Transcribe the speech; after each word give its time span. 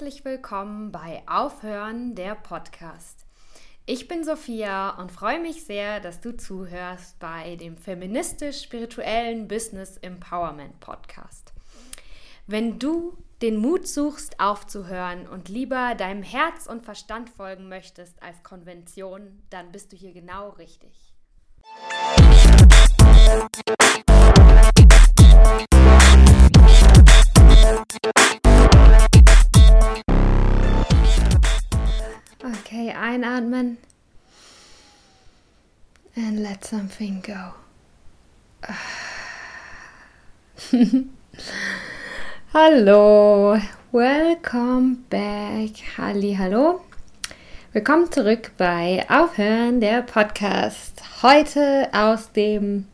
herzlich 0.00 0.24
willkommen 0.24 0.92
bei 0.92 1.22
Aufhören 1.26 2.14
der 2.14 2.34
Podcast. 2.34 3.26
Ich 3.84 4.08
bin 4.08 4.24
Sophia 4.24 4.98
und 4.98 5.12
freue 5.12 5.38
mich 5.38 5.66
sehr, 5.66 6.00
dass 6.00 6.22
du 6.22 6.34
zuhörst 6.34 7.18
bei 7.18 7.56
dem 7.56 7.76
feministisch-spirituellen 7.76 9.46
Business 9.46 9.98
Empowerment 9.98 10.80
Podcast. 10.80 11.52
Wenn 12.46 12.78
du 12.78 13.18
den 13.42 13.58
Mut 13.58 13.86
suchst, 13.86 14.40
aufzuhören 14.40 15.28
und 15.28 15.50
lieber 15.50 15.94
deinem 15.94 16.22
Herz 16.22 16.66
und 16.66 16.82
Verstand 16.82 17.28
folgen 17.28 17.68
möchtest 17.68 18.22
als 18.22 18.42
Konvention, 18.42 19.42
dann 19.50 19.70
bist 19.70 19.92
du 19.92 19.96
hier 19.96 20.14
genau 20.14 20.48
richtig. 20.48 21.12
Okay, 32.72 32.92
einatmen. 32.92 33.78
And 36.14 36.38
let 36.38 36.64
something 36.64 37.20
go. 37.20 37.54
hallo, 42.54 43.58
welcome 43.90 44.98
back. 45.10 45.70
Halli, 45.98 46.36
hallo. 46.38 46.82
Willkommen 47.72 48.12
zurück 48.12 48.52
bei 48.56 49.04
Aufhören 49.08 49.80
der 49.80 50.02
Podcast. 50.02 51.02
Heute 51.22 51.88
aus 51.92 52.30
dem 52.30 52.86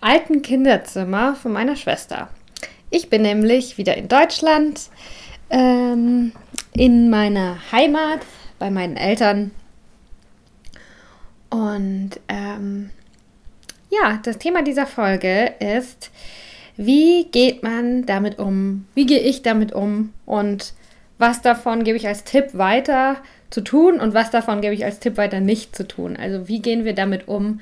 alten 0.00 0.40
Kinderzimmer 0.40 1.34
von 1.34 1.52
meiner 1.52 1.76
Schwester. 1.76 2.30
Ich 2.88 3.10
bin 3.10 3.20
nämlich 3.20 3.76
wieder 3.76 3.94
in 3.94 4.08
Deutschland, 4.08 4.88
ähm, 5.50 6.32
in 6.72 7.10
meiner 7.10 7.58
Heimat 7.72 8.20
bei 8.62 8.70
meinen 8.70 8.96
Eltern. 8.96 9.50
Und 11.50 12.10
ähm, 12.28 12.90
ja, 13.90 14.20
das 14.22 14.38
Thema 14.38 14.62
dieser 14.62 14.86
Folge 14.86 15.52
ist, 15.58 16.12
wie 16.76 17.24
geht 17.24 17.64
man 17.64 18.06
damit 18.06 18.38
um? 18.38 18.86
Wie 18.94 19.04
gehe 19.04 19.18
ich 19.18 19.42
damit 19.42 19.72
um? 19.72 20.12
Und 20.26 20.74
was 21.18 21.42
davon 21.42 21.82
gebe 21.82 21.96
ich 21.96 22.06
als 22.06 22.22
Tipp 22.22 22.50
weiter 22.52 23.16
zu 23.50 23.62
tun 23.62 23.98
und 23.98 24.14
was 24.14 24.30
davon 24.30 24.60
gebe 24.60 24.74
ich 24.74 24.84
als 24.84 25.00
Tipp 25.00 25.16
weiter 25.16 25.40
nicht 25.40 25.74
zu 25.74 25.88
tun? 25.88 26.16
Also 26.16 26.46
wie 26.46 26.62
gehen 26.62 26.84
wir 26.84 26.94
damit 26.94 27.26
um, 27.26 27.58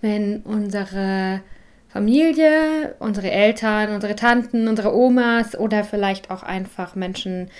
wenn 0.00 0.40
unsere 0.40 1.42
Familie, 1.90 2.96
unsere 2.98 3.30
Eltern, 3.30 3.94
unsere 3.94 4.16
Tanten, 4.16 4.66
unsere 4.66 4.96
Omas 4.96 5.56
oder 5.56 5.84
vielleicht 5.84 6.28
auch 6.32 6.42
einfach 6.42 6.96
Menschen, 6.96 7.52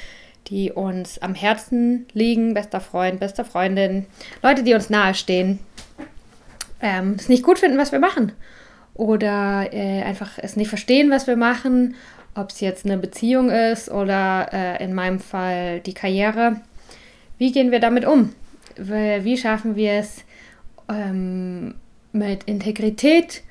die 0.48 0.72
uns 0.72 1.18
am 1.18 1.34
Herzen 1.34 2.06
liegen, 2.12 2.54
bester 2.54 2.80
Freund, 2.80 3.20
beste 3.20 3.44
Freundin, 3.44 4.06
Leute, 4.42 4.62
die 4.62 4.74
uns 4.74 4.90
nahestehen, 4.90 5.60
ähm, 6.80 7.16
es 7.18 7.28
nicht 7.28 7.42
gut 7.42 7.58
finden, 7.58 7.78
was 7.78 7.92
wir 7.92 8.00
machen. 8.00 8.32
Oder 8.94 9.72
äh, 9.72 10.02
einfach 10.02 10.38
es 10.38 10.56
nicht 10.56 10.68
verstehen, 10.68 11.10
was 11.10 11.26
wir 11.26 11.36
machen, 11.36 11.94
ob 12.34 12.50
es 12.50 12.60
jetzt 12.60 12.84
eine 12.84 12.98
Beziehung 12.98 13.50
ist 13.50 13.90
oder 13.90 14.48
äh, 14.52 14.84
in 14.84 14.94
meinem 14.94 15.20
Fall 15.20 15.80
die 15.80 15.94
Karriere. 15.94 16.60
Wie 17.38 17.52
gehen 17.52 17.70
wir 17.70 17.80
damit 17.80 18.04
um? 18.04 18.34
Wie 18.76 19.36
schaffen 19.36 19.76
wir 19.76 19.92
es, 19.92 20.24
ähm, 20.88 21.74
mit 22.12 22.44
Integrität 22.44 23.42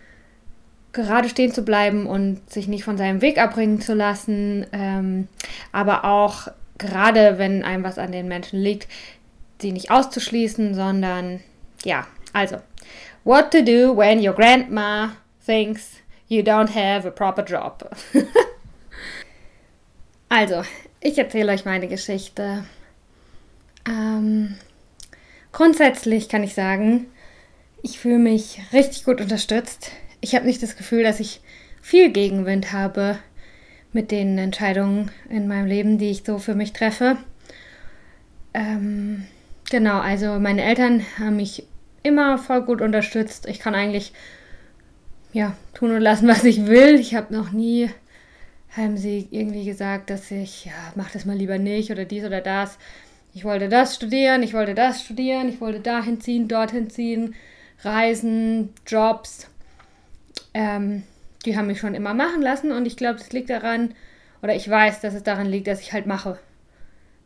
gerade 0.91 1.29
stehen 1.29 1.51
zu 1.51 1.63
bleiben 1.63 2.07
und 2.07 2.49
sich 2.51 2.67
nicht 2.67 2.83
von 2.83 2.97
seinem 2.97 3.21
Weg 3.21 3.37
abbringen 3.37 3.79
zu 3.79 3.93
lassen, 3.93 4.65
ähm, 4.71 5.27
aber 5.71 6.03
auch 6.03 6.47
gerade 6.79 7.37
wenn 7.37 7.63
einem 7.63 7.83
was 7.83 7.99
an 7.99 8.11
den 8.11 8.27
Menschen 8.27 8.59
liegt, 8.59 8.87
sie 9.61 9.71
nicht 9.71 9.91
auszuschließen, 9.91 10.73
sondern 10.73 11.41
ja, 11.83 12.07
also, 12.33 12.57
what 13.23 13.51
to 13.51 13.61
do 13.61 13.95
when 13.95 14.25
your 14.25 14.33
grandma 14.33 15.11
thinks 15.45 15.97
you 16.27 16.41
don't 16.41 16.73
have 16.73 17.07
a 17.07 17.11
proper 17.11 17.43
job. 17.43 17.89
also, 20.29 20.63
ich 21.01 21.17
erzähle 21.17 21.51
euch 21.51 21.65
meine 21.65 21.87
Geschichte. 21.87 22.63
Ähm, 23.87 24.55
grundsätzlich 25.51 26.29
kann 26.29 26.43
ich 26.43 26.53
sagen, 26.53 27.07
ich 27.81 27.99
fühle 27.99 28.19
mich 28.19 28.61
richtig 28.73 29.05
gut 29.05 29.21
unterstützt. 29.21 29.91
Ich 30.21 30.35
habe 30.35 30.45
nicht 30.45 30.61
das 30.61 30.75
Gefühl, 30.75 31.03
dass 31.03 31.19
ich 31.19 31.41
viel 31.81 32.11
Gegenwind 32.11 32.73
habe 32.73 33.19
mit 33.91 34.11
den 34.11 34.37
Entscheidungen 34.37 35.11
in 35.29 35.47
meinem 35.47 35.67
Leben, 35.67 35.97
die 35.97 36.11
ich 36.11 36.23
so 36.23 36.37
für 36.37 36.55
mich 36.55 36.73
treffe. 36.73 37.17
Ähm, 38.53 39.25
genau, 39.69 39.99
also 39.99 40.39
meine 40.39 40.63
Eltern 40.63 41.03
haben 41.17 41.37
mich 41.37 41.65
immer 42.03 42.37
voll 42.37 42.61
gut 42.61 42.81
unterstützt. 42.81 43.47
Ich 43.47 43.59
kann 43.59 43.75
eigentlich 43.75 44.13
ja 45.33 45.55
tun 45.73 45.91
und 45.91 46.01
lassen, 46.01 46.27
was 46.29 46.43
ich 46.43 46.67
will. 46.67 46.99
Ich 46.99 47.15
habe 47.15 47.33
noch 47.33 47.51
nie 47.51 47.89
haben 48.77 48.97
sie 48.97 49.27
irgendwie 49.31 49.65
gesagt, 49.65 50.11
dass 50.11 50.29
ich 50.29 50.65
ja 50.65 50.73
mach 50.95 51.09
das 51.09 51.25
mal 51.25 51.35
lieber 51.35 51.57
nicht 51.57 51.91
oder 51.91 52.05
dies 52.05 52.23
oder 52.23 52.41
das. 52.41 52.77
Ich 53.33 53.43
wollte 53.43 53.69
das 53.69 53.95
studieren, 53.95 54.43
ich 54.43 54.53
wollte 54.53 54.73
das 54.73 55.03
studieren, 55.03 55.49
ich 55.49 55.61
wollte 55.61 55.79
dahin 55.79 56.19
ziehen, 56.19 56.47
dorthin 56.47 56.89
ziehen, 56.89 57.35
reisen, 57.81 58.73
Jobs. 58.87 59.47
Ähm, 60.53 61.03
die 61.45 61.57
haben 61.57 61.67
mich 61.67 61.79
schon 61.79 61.95
immer 61.95 62.13
machen 62.13 62.41
lassen 62.41 62.71
und 62.71 62.85
ich 62.85 62.97
glaube, 62.97 63.19
das 63.19 63.31
liegt 63.31 63.49
daran, 63.49 63.93
oder 64.41 64.55
ich 64.55 64.69
weiß, 64.69 65.01
dass 65.01 65.13
es 65.13 65.23
daran 65.23 65.47
liegt, 65.47 65.67
dass 65.67 65.81
ich 65.81 65.93
halt 65.93 66.05
mache. 66.05 66.39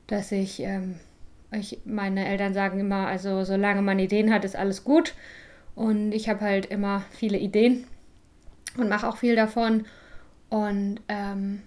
Dass 0.07 0.31
ich, 0.31 0.59
ähm, 0.61 0.95
ich, 1.51 1.79
meine 1.85 2.27
Eltern 2.27 2.53
sagen 2.53 2.79
immer, 2.79 3.07
also 3.07 3.43
solange 3.43 3.81
man 3.81 3.99
Ideen 3.99 4.33
hat, 4.33 4.45
ist 4.45 4.55
alles 4.55 4.83
gut. 4.83 5.13
Und 5.75 6.11
ich 6.11 6.29
habe 6.29 6.41
halt 6.41 6.67
immer 6.67 7.03
viele 7.11 7.37
Ideen 7.37 7.85
und 8.77 8.89
mache 8.89 9.07
auch 9.07 9.17
viel 9.17 9.35
davon. 9.35 9.85
Und 10.49 10.99
ähm, 11.07 11.63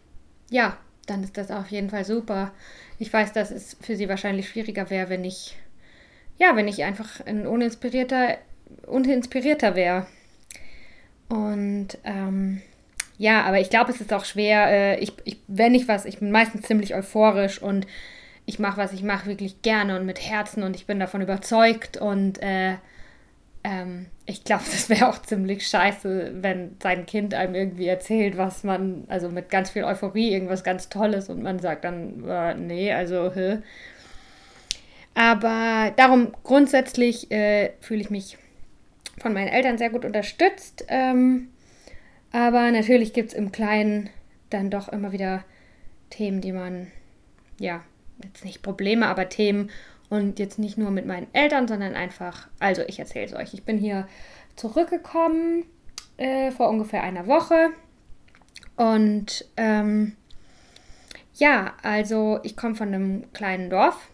ja, 0.50 0.76
dann 1.06 1.22
ist 1.22 1.36
das 1.36 1.50
auf 1.50 1.68
jeden 1.68 1.90
Fall 1.90 2.04
super. 2.04 2.52
Ich 2.98 3.12
weiß, 3.12 3.32
dass 3.32 3.50
es 3.50 3.76
für 3.80 3.96
sie 3.96 4.08
wahrscheinlich 4.08 4.48
schwieriger 4.48 4.90
wäre, 4.90 5.08
wenn 5.08 5.24
ich, 5.24 5.56
ja, 6.38 6.56
wenn 6.56 6.68
ich 6.68 6.84
einfach 6.84 7.24
ein 7.24 7.46
uninspirierter, 7.46 8.38
uninspirierter 8.86 9.74
wäre. 9.74 10.06
Und 11.28 11.88
ähm, 12.04 12.62
ja, 13.18 13.44
aber 13.44 13.60
ich 13.60 13.70
glaube, 13.70 13.90
es 13.90 14.00
ist 14.00 14.12
auch 14.12 14.24
schwer. 14.24 14.68
Äh, 14.68 15.00
ich, 15.00 15.12
ich, 15.24 15.38
wenn 15.48 15.74
ich 15.74 15.88
was, 15.88 16.04
ich 16.04 16.18
bin 16.18 16.30
meistens 16.30 16.66
ziemlich 16.66 16.94
euphorisch 16.94 17.60
und 17.60 17.86
ich 18.44 18.58
mache, 18.58 18.76
was 18.76 18.92
ich 18.92 19.02
mache, 19.02 19.26
wirklich 19.26 19.62
gerne 19.62 19.98
und 19.98 20.06
mit 20.06 20.20
Herzen 20.20 20.62
und 20.62 20.76
ich 20.76 20.86
bin 20.86 21.00
davon 21.00 21.20
überzeugt 21.20 21.96
und 21.96 22.40
äh, 22.42 22.76
ähm, 23.64 24.06
ich 24.26 24.44
glaube, 24.44 24.64
das 24.70 24.88
wäre 24.88 25.08
auch 25.08 25.20
ziemlich 25.22 25.66
scheiße, 25.66 26.34
wenn 26.40 26.76
sein 26.82 27.06
Kind 27.06 27.34
einem 27.34 27.54
irgendwie 27.54 27.88
erzählt, 27.88 28.36
was 28.36 28.62
man, 28.64 29.04
also 29.08 29.28
mit 29.28 29.50
ganz 29.50 29.70
viel 29.70 29.84
Euphorie, 29.84 30.32
irgendwas 30.32 30.62
ganz 30.62 30.88
Tolles 30.88 31.28
und 31.28 31.42
man 31.42 31.58
sagt 31.58 31.84
dann, 31.84 32.24
äh, 32.28 32.54
nee, 32.54 32.92
also, 32.92 33.32
hä. 33.34 33.58
Aber 35.14 35.92
darum 35.96 36.32
grundsätzlich 36.44 37.30
äh, 37.30 37.72
fühle 37.80 38.02
ich 38.02 38.10
mich 38.10 38.36
von 39.18 39.32
meinen 39.32 39.48
Eltern 39.48 39.78
sehr 39.78 39.90
gut 39.90 40.04
unterstützt. 40.04 40.84
Ähm, 40.88 41.48
aber 42.32 42.70
natürlich 42.70 43.12
gibt 43.12 43.30
es 43.30 43.34
im 43.34 43.52
Kleinen 43.52 44.10
dann 44.50 44.70
doch 44.70 44.88
immer 44.88 45.12
wieder 45.12 45.44
Themen, 46.10 46.40
die 46.40 46.52
man, 46.52 46.88
ja, 47.58 47.82
jetzt 48.22 48.44
nicht 48.44 48.62
Probleme, 48.62 49.06
aber 49.06 49.28
Themen 49.28 49.70
und 50.08 50.38
jetzt 50.38 50.58
nicht 50.58 50.78
nur 50.78 50.90
mit 50.90 51.06
meinen 51.06 51.26
Eltern, 51.32 51.68
sondern 51.68 51.94
einfach, 51.94 52.48
also 52.58 52.82
ich 52.86 52.98
erzähle 52.98 53.26
es 53.26 53.34
euch. 53.34 53.54
Ich 53.54 53.64
bin 53.64 53.78
hier 53.78 54.06
zurückgekommen 54.54 55.64
äh, 56.16 56.50
vor 56.50 56.68
ungefähr 56.68 57.02
einer 57.02 57.26
Woche 57.26 57.70
und 58.76 59.46
ähm, 59.56 60.16
ja, 61.34 61.74
also 61.82 62.40
ich 62.42 62.56
komme 62.56 62.74
von 62.74 62.88
einem 62.88 63.32
kleinen 63.32 63.68
Dorf 63.68 64.08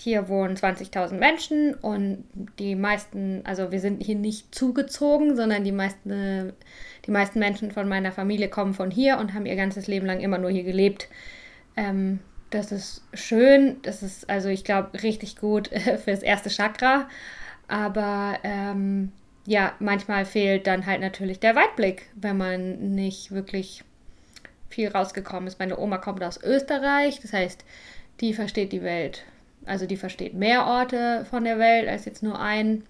hier 0.00 0.28
wohnen 0.28 0.56
20.000 0.56 1.14
Menschen 1.14 1.74
und 1.74 2.22
die 2.60 2.76
meisten, 2.76 3.40
also 3.42 3.72
wir 3.72 3.80
sind 3.80 4.00
hier 4.00 4.14
nicht 4.14 4.54
zugezogen, 4.54 5.34
sondern 5.34 5.64
die 5.64 5.72
meisten, 5.72 6.52
die 7.04 7.10
meisten 7.10 7.40
Menschen 7.40 7.72
von 7.72 7.88
meiner 7.88 8.12
Familie 8.12 8.48
kommen 8.48 8.74
von 8.74 8.92
hier 8.92 9.18
und 9.18 9.34
haben 9.34 9.44
ihr 9.44 9.56
ganzes 9.56 9.88
Leben 9.88 10.06
lang 10.06 10.20
immer 10.20 10.38
nur 10.38 10.50
hier 10.50 10.62
gelebt. 10.62 11.08
Ähm, 11.76 12.20
das 12.50 12.70
ist 12.70 13.02
schön, 13.12 13.78
das 13.82 14.04
ist 14.04 14.30
also 14.30 14.48
ich 14.48 14.62
glaube 14.62 15.02
richtig 15.02 15.36
gut 15.36 15.68
fürs 16.04 16.22
erste 16.22 16.48
Chakra, 16.48 17.08
aber 17.66 18.38
ähm, 18.44 19.10
ja, 19.48 19.72
manchmal 19.80 20.26
fehlt 20.26 20.68
dann 20.68 20.86
halt 20.86 21.00
natürlich 21.00 21.40
der 21.40 21.56
Weitblick, 21.56 22.06
wenn 22.14 22.36
man 22.36 22.94
nicht 22.94 23.32
wirklich 23.32 23.82
viel 24.70 24.90
rausgekommen 24.90 25.48
ist. 25.48 25.58
Meine 25.58 25.76
Oma 25.76 25.98
kommt 25.98 26.22
aus 26.22 26.40
Österreich, 26.40 27.18
das 27.18 27.32
heißt, 27.32 27.64
die 28.20 28.32
versteht 28.32 28.70
die 28.70 28.82
Welt 28.82 29.24
also 29.68 29.86
die 29.86 29.96
versteht 29.96 30.34
mehr 30.34 30.66
Orte 30.66 31.26
von 31.30 31.44
der 31.44 31.58
Welt 31.58 31.88
als 31.88 32.04
jetzt 32.04 32.22
nur 32.22 32.40
einen. 32.40 32.84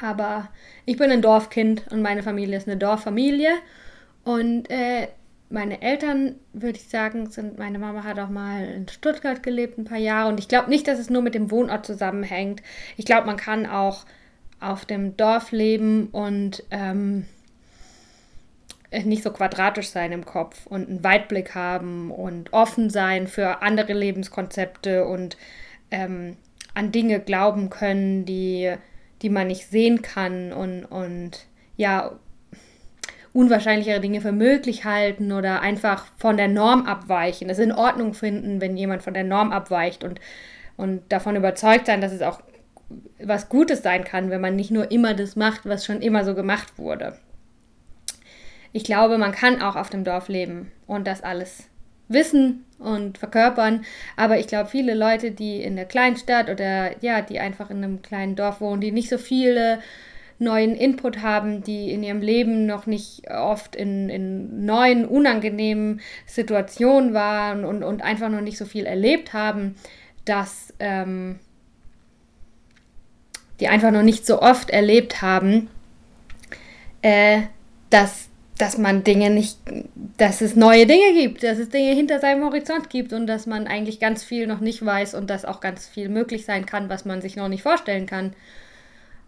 Aber 0.00 0.48
ich 0.86 0.96
bin 0.96 1.10
ein 1.10 1.22
Dorfkind 1.22 1.84
und 1.90 2.02
meine 2.02 2.22
Familie 2.22 2.56
ist 2.56 2.68
eine 2.68 2.76
Dorffamilie. 2.76 3.52
Und 4.24 4.70
äh, 4.70 5.08
meine 5.50 5.82
Eltern, 5.82 6.36
würde 6.52 6.78
ich 6.78 6.88
sagen, 6.88 7.30
sind, 7.30 7.58
meine 7.58 7.78
Mama 7.78 8.02
hat 8.02 8.18
auch 8.18 8.28
mal 8.28 8.64
in 8.64 8.88
Stuttgart 8.88 9.42
gelebt 9.42 9.78
ein 9.78 9.84
paar 9.84 9.98
Jahre 9.98 10.28
und 10.28 10.40
ich 10.40 10.48
glaube 10.48 10.70
nicht, 10.70 10.88
dass 10.88 10.98
es 10.98 11.10
nur 11.10 11.22
mit 11.22 11.34
dem 11.34 11.50
Wohnort 11.50 11.86
zusammenhängt. 11.86 12.62
Ich 12.96 13.04
glaube, 13.04 13.26
man 13.26 13.36
kann 13.36 13.66
auch 13.66 14.04
auf 14.60 14.84
dem 14.84 15.16
Dorf 15.16 15.52
leben 15.52 16.08
und 16.08 16.64
ähm, 16.70 17.26
nicht 19.04 19.22
so 19.22 19.30
quadratisch 19.30 19.88
sein 19.88 20.12
im 20.12 20.24
Kopf 20.24 20.66
und 20.66 20.88
einen 20.88 21.04
Weitblick 21.04 21.54
haben 21.54 22.10
und 22.10 22.52
offen 22.52 22.90
sein 22.90 23.26
für 23.26 23.62
andere 23.62 23.92
Lebenskonzepte 23.92 25.04
und 25.04 25.36
ähm, 25.90 26.36
an 26.74 26.92
Dinge 26.92 27.20
glauben 27.20 27.70
können, 27.70 28.24
die, 28.24 28.74
die 29.22 29.30
man 29.30 29.46
nicht 29.46 29.68
sehen 29.68 30.02
kann 30.02 30.52
und, 30.52 30.84
und 30.84 31.46
ja, 31.76 32.12
unwahrscheinlichere 33.32 34.00
Dinge 34.00 34.20
für 34.20 34.32
möglich 34.32 34.84
halten 34.84 35.32
oder 35.32 35.60
einfach 35.60 36.06
von 36.16 36.36
der 36.36 36.48
Norm 36.48 36.86
abweichen, 36.86 37.50
es 37.50 37.58
in 37.58 37.72
Ordnung 37.72 38.14
finden, 38.14 38.60
wenn 38.60 38.76
jemand 38.76 39.02
von 39.02 39.14
der 39.14 39.24
Norm 39.24 39.50
abweicht 39.50 40.04
und, 40.04 40.20
und 40.76 41.02
davon 41.10 41.34
überzeugt 41.34 41.86
sein, 41.86 42.00
dass 42.00 42.12
es 42.12 42.22
auch 42.22 42.40
was 43.22 43.48
Gutes 43.48 43.82
sein 43.82 44.04
kann, 44.04 44.30
wenn 44.30 44.40
man 44.40 44.54
nicht 44.54 44.70
nur 44.70 44.90
immer 44.90 45.14
das 45.14 45.34
macht, 45.34 45.66
was 45.66 45.84
schon 45.84 46.00
immer 46.00 46.24
so 46.24 46.34
gemacht 46.34 46.78
wurde. 46.78 47.18
Ich 48.74 48.82
glaube, 48.82 49.18
man 49.18 49.30
kann 49.30 49.62
auch 49.62 49.76
auf 49.76 49.88
dem 49.88 50.02
Dorf 50.02 50.26
leben 50.26 50.72
und 50.88 51.06
das 51.06 51.22
alles 51.22 51.68
wissen 52.08 52.64
und 52.80 53.18
verkörpern. 53.18 53.84
Aber 54.16 54.40
ich 54.40 54.48
glaube, 54.48 54.68
viele 54.68 54.94
Leute, 54.94 55.30
die 55.30 55.62
in 55.62 55.76
der 55.76 55.84
kleinen 55.84 56.16
Stadt 56.16 56.50
oder 56.50 57.00
ja, 57.00 57.22
die 57.22 57.38
einfach 57.38 57.70
in 57.70 57.84
einem 57.84 58.02
kleinen 58.02 58.34
Dorf 58.34 58.60
wohnen, 58.60 58.80
die 58.80 58.90
nicht 58.90 59.08
so 59.08 59.16
viele 59.16 59.78
neuen 60.40 60.74
Input 60.74 61.22
haben, 61.22 61.62
die 61.62 61.92
in 61.92 62.02
ihrem 62.02 62.20
Leben 62.20 62.66
noch 62.66 62.86
nicht 62.86 63.30
oft 63.30 63.76
in, 63.76 64.08
in 64.08 64.66
neuen, 64.66 65.06
unangenehmen 65.06 66.00
Situationen 66.26 67.14
waren 67.14 67.64
und, 67.64 67.84
und 67.84 68.02
einfach 68.02 68.28
noch 68.28 68.40
nicht 68.40 68.58
so 68.58 68.64
viel 68.64 68.86
erlebt 68.86 69.32
haben, 69.32 69.76
dass 70.24 70.74
ähm, 70.80 71.38
die 73.60 73.68
einfach 73.68 73.92
noch 73.92 74.02
nicht 74.02 74.26
so 74.26 74.42
oft 74.42 74.70
erlebt 74.70 75.22
haben, 75.22 75.70
äh, 77.02 77.42
dass 77.90 78.23
dass 78.58 78.78
man 78.78 79.02
Dinge 79.02 79.30
nicht, 79.30 79.58
dass 80.16 80.40
es 80.40 80.54
neue 80.54 80.86
Dinge 80.86 81.12
gibt, 81.14 81.42
dass 81.42 81.58
es 81.58 81.70
Dinge 81.70 81.92
hinter 81.92 82.20
seinem 82.20 82.44
Horizont 82.44 82.88
gibt 82.88 83.12
und 83.12 83.26
dass 83.26 83.46
man 83.46 83.66
eigentlich 83.66 83.98
ganz 83.98 84.22
viel 84.22 84.46
noch 84.46 84.60
nicht 84.60 84.84
weiß 84.84 85.14
und 85.14 85.28
dass 85.28 85.44
auch 85.44 85.60
ganz 85.60 85.88
viel 85.88 86.08
möglich 86.08 86.44
sein 86.44 86.64
kann, 86.64 86.88
was 86.88 87.04
man 87.04 87.20
sich 87.20 87.34
noch 87.34 87.48
nicht 87.48 87.62
vorstellen 87.62 88.06
kann. 88.06 88.34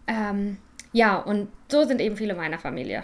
Ähm, 0.07 0.57
ja, 0.93 1.17
und 1.17 1.49
so 1.69 1.83
sind 1.83 1.99
eben 1.99 2.15
viele 2.15 2.35
meiner 2.35 2.59
Familie. 2.59 3.03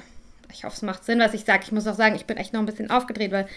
Ich 0.54 0.64
hoffe, 0.64 0.76
es 0.76 0.82
macht 0.82 1.04
Sinn, 1.04 1.20
was 1.20 1.34
ich 1.34 1.44
sage. 1.44 1.64
Ich 1.64 1.72
muss 1.72 1.88
auch 1.88 1.96
sagen, 1.96 2.16
ich 2.16 2.26
bin 2.26 2.38
echt 2.38 2.54
noch 2.54 2.62
ein 2.62 2.66
bisschen 2.66 2.90
aufgedreht, 2.90 3.32
weil 3.32 3.48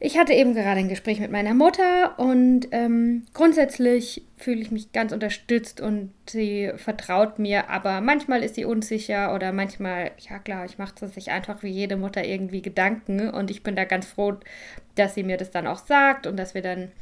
ich 0.00 0.16
hatte 0.16 0.32
eben 0.32 0.54
gerade 0.54 0.78
ein 0.78 0.88
Gespräch 0.88 1.18
mit 1.18 1.32
meiner 1.32 1.54
Mutter 1.54 2.18
und 2.18 2.68
ähm, 2.70 3.24
grundsätzlich 3.34 4.22
fühle 4.36 4.60
ich 4.60 4.70
mich 4.70 4.92
ganz 4.92 5.12
unterstützt 5.12 5.80
und 5.80 6.12
sie 6.28 6.70
vertraut 6.76 7.40
mir, 7.40 7.68
aber 7.68 8.00
manchmal 8.00 8.44
ist 8.44 8.54
sie 8.54 8.64
unsicher 8.64 9.34
oder 9.34 9.50
manchmal, 9.50 10.12
ja 10.18 10.38
klar, 10.38 10.64
ich 10.64 10.78
mache 10.78 11.08
sich 11.08 11.30
einfach 11.30 11.64
wie 11.64 11.70
jede 11.70 11.96
Mutter 11.96 12.24
irgendwie 12.24 12.62
Gedanken 12.62 13.28
und 13.30 13.50
ich 13.50 13.64
bin 13.64 13.74
da 13.74 13.84
ganz 13.84 14.06
froh, 14.06 14.34
dass 14.94 15.16
sie 15.16 15.24
mir 15.24 15.36
das 15.36 15.50
dann 15.50 15.66
auch 15.66 15.78
sagt 15.78 16.28
und 16.28 16.36
dass 16.36 16.54
wir 16.54 16.62
dann, 16.62 16.92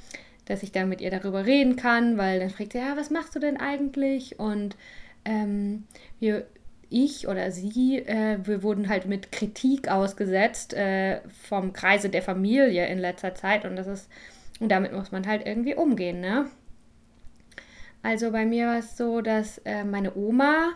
dass 0.46 0.62
ich 0.62 0.72
dann 0.72 0.88
mit 0.88 1.02
ihr 1.02 1.10
darüber 1.10 1.44
reden 1.44 1.76
kann, 1.76 2.16
weil 2.16 2.40
dann 2.40 2.50
fragt 2.50 2.72
sie, 2.72 2.78
ja, 2.78 2.96
was 2.96 3.10
machst 3.10 3.34
du 3.34 3.40
denn 3.40 3.58
eigentlich? 3.58 4.38
Und 4.38 4.74
ähm, 5.26 5.84
wir 6.18 6.46
ich 6.90 7.28
oder 7.28 7.50
sie, 7.50 7.98
äh, 7.98 8.38
wir 8.44 8.62
wurden 8.62 8.88
halt 8.88 9.06
mit 9.06 9.32
Kritik 9.32 9.88
ausgesetzt 9.88 10.74
äh, 10.74 11.20
vom 11.48 11.72
Kreise 11.72 12.08
der 12.08 12.22
Familie 12.22 12.86
in 12.86 12.98
letzter 12.98 13.34
Zeit 13.34 13.64
und 13.64 13.76
das 13.76 13.86
ist, 13.86 14.10
und 14.60 14.70
damit 14.70 14.92
muss 14.92 15.12
man 15.12 15.26
halt 15.26 15.46
irgendwie 15.46 15.74
umgehen, 15.74 16.20
ne? 16.20 16.46
Also 18.02 18.30
bei 18.30 18.46
mir 18.46 18.68
war 18.68 18.78
es 18.78 18.96
so, 18.96 19.20
dass 19.20 19.58
äh, 19.64 19.82
meine 19.82 20.16
Oma 20.16 20.74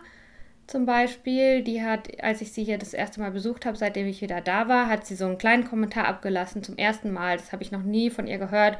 zum 0.71 0.85
Beispiel, 0.85 1.63
die 1.63 1.83
hat, 1.83 2.23
als 2.23 2.41
ich 2.41 2.53
sie 2.53 2.63
hier 2.63 2.77
das 2.77 2.93
erste 2.93 3.19
Mal 3.19 3.31
besucht 3.31 3.65
habe, 3.65 3.77
seitdem 3.77 4.07
ich 4.07 4.21
wieder 4.21 4.39
da 4.39 4.69
war, 4.69 4.87
hat 4.87 5.05
sie 5.05 5.15
so 5.15 5.25
einen 5.25 5.37
kleinen 5.37 5.65
Kommentar 5.65 6.07
abgelassen 6.07 6.63
zum 6.63 6.77
ersten 6.77 7.11
Mal. 7.11 7.37
Das 7.37 7.51
habe 7.51 7.61
ich 7.61 7.73
noch 7.73 7.83
nie 7.83 8.09
von 8.09 8.25
ihr 8.25 8.37
gehört. 8.37 8.77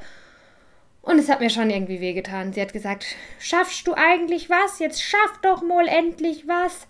Und 1.02 1.20
es 1.20 1.30
hat 1.30 1.42
mir 1.42 1.50
schon 1.50 1.70
irgendwie 1.70 2.00
wehgetan. 2.00 2.54
Sie 2.54 2.62
hat 2.62 2.72
gesagt, 2.72 3.06
schaffst 3.40 3.86
du 3.88 3.94
eigentlich 3.94 4.50
was? 4.50 4.80
Jetzt 4.80 5.04
schaff 5.04 5.40
doch 5.42 5.64
mal 5.64 5.88
endlich 5.88 6.48
was. 6.48 6.88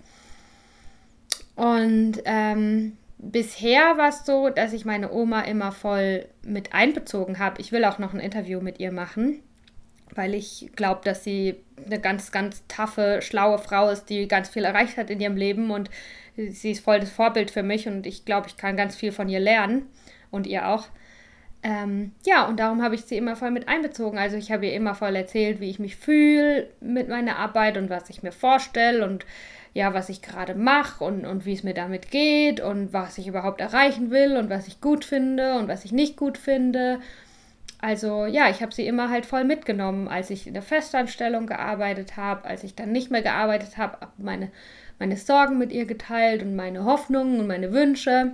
Und 1.56 2.22
ähm, 2.26 2.98
bisher 3.18 3.98
war 3.98 4.10
es 4.10 4.26
so, 4.26 4.50
dass 4.50 4.74
ich 4.74 4.86
meine 4.86 5.12
Oma 5.12 5.42
immer 5.42 5.72
voll 5.72 6.26
mit 6.44 6.74
einbezogen 6.74 7.40
habe. 7.40 7.62
Ich 7.62 7.72
will 7.72 7.86
auch 7.86 8.00
noch 8.00 8.14
ein 8.14 8.20
Interview 8.20 8.62
mit 8.62 8.80
ihr 8.80 8.92
machen, 8.92 9.42
weil 10.14 10.34
ich 10.34 10.72
glaube, 10.76 11.02
dass 11.04 11.24
sie 11.24 11.56
eine 11.86 12.00
ganz, 12.00 12.32
ganz 12.32 12.64
taffe, 12.68 13.20
schlaue 13.22 13.60
Frau 13.60 13.90
ist, 13.90 14.06
die 14.06 14.28
ganz 14.28 14.50
viel 14.50 14.66
erreicht 14.66 14.98
hat 14.98 15.10
in 15.10 15.20
ihrem 15.20 15.38
Leben 15.38 15.72
und 15.72 15.90
sie 16.36 16.72
ist 16.72 16.84
voll 16.84 17.00
das 17.00 17.12
Vorbild 17.12 17.52
für 17.52 17.64
mich 17.64 17.88
und 17.88 18.06
ich 18.06 18.26
glaube, 18.26 18.48
ich 18.48 18.58
kann 18.58 18.78
ganz 18.78 18.96
viel 18.96 19.12
von 19.12 19.30
ihr 19.30 19.40
lernen 19.40 19.88
und 20.32 20.48
ihr 20.48 20.68
auch. 20.68 20.88
Ähm, 21.64 22.14
ja, 22.26 22.48
und 22.48 22.60
darum 22.60 22.82
habe 22.82 22.96
ich 22.96 23.02
sie 23.02 23.18
immer 23.18 23.36
voll 23.36 23.52
mit 23.52 23.68
einbezogen. 23.68 24.18
Also 24.18 24.36
ich 24.36 24.52
habe 24.52 24.66
ihr 24.66 24.74
immer 24.74 24.96
voll 24.96 25.16
erzählt, 25.16 25.60
wie 25.60 25.70
ich 25.70 25.78
mich 25.78 25.96
fühle 25.96 26.70
mit 26.80 27.08
meiner 27.08 27.38
Arbeit 27.38 27.78
und 27.78 27.92
was 27.92 28.10
ich 28.10 28.24
mir 28.24 28.32
vorstelle 28.32 29.06
und 29.06 29.28
ja, 29.74 29.94
was 29.94 30.10
ich 30.10 30.22
gerade 30.22 30.54
mache 30.56 31.04
und, 31.04 31.26
und 31.26 31.46
wie 31.46 31.54
es 31.54 31.64
mir 31.64 31.74
damit 31.74 32.12
geht 32.12 32.60
und 32.60 32.92
was 32.92 33.18
ich 33.18 33.28
überhaupt 33.28 33.62
erreichen 33.62 34.12
will 34.12 34.36
und 34.36 34.50
was 34.50 34.68
ich 34.68 34.82
gut 34.82 35.06
finde 35.06 35.56
und 35.56 35.68
was 35.68 35.86
ich 35.86 35.92
nicht 35.92 36.18
gut 36.18 36.38
finde. 36.38 37.00
Also 37.80 38.26
ja, 38.26 38.50
ich 38.50 38.62
habe 38.62 38.74
sie 38.74 38.86
immer 38.86 39.10
halt 39.10 39.26
voll 39.26 39.46
mitgenommen, 39.46 40.08
als 40.08 40.30
ich 40.30 40.46
in 40.46 40.54
der 40.54 40.62
Festanstellung 40.62 41.48
gearbeitet 41.48 42.18
habe, 42.18 42.46
als 42.46 42.64
ich 42.64 42.76
dann 42.76 42.92
nicht 42.92 43.12
mehr 43.12 43.22
gearbeitet 43.22 43.78
habe, 43.78 44.08
meine, 44.18 44.52
meine 45.00 45.18
Sorgen 45.18 45.58
mit 45.58 45.72
ihr 45.72 45.86
geteilt 45.86 46.44
und 46.44 46.56
meine 46.56 46.84
Hoffnungen 46.84 47.40
und 47.40 47.48
meine 47.48 47.72
Wünsche. 47.72 48.34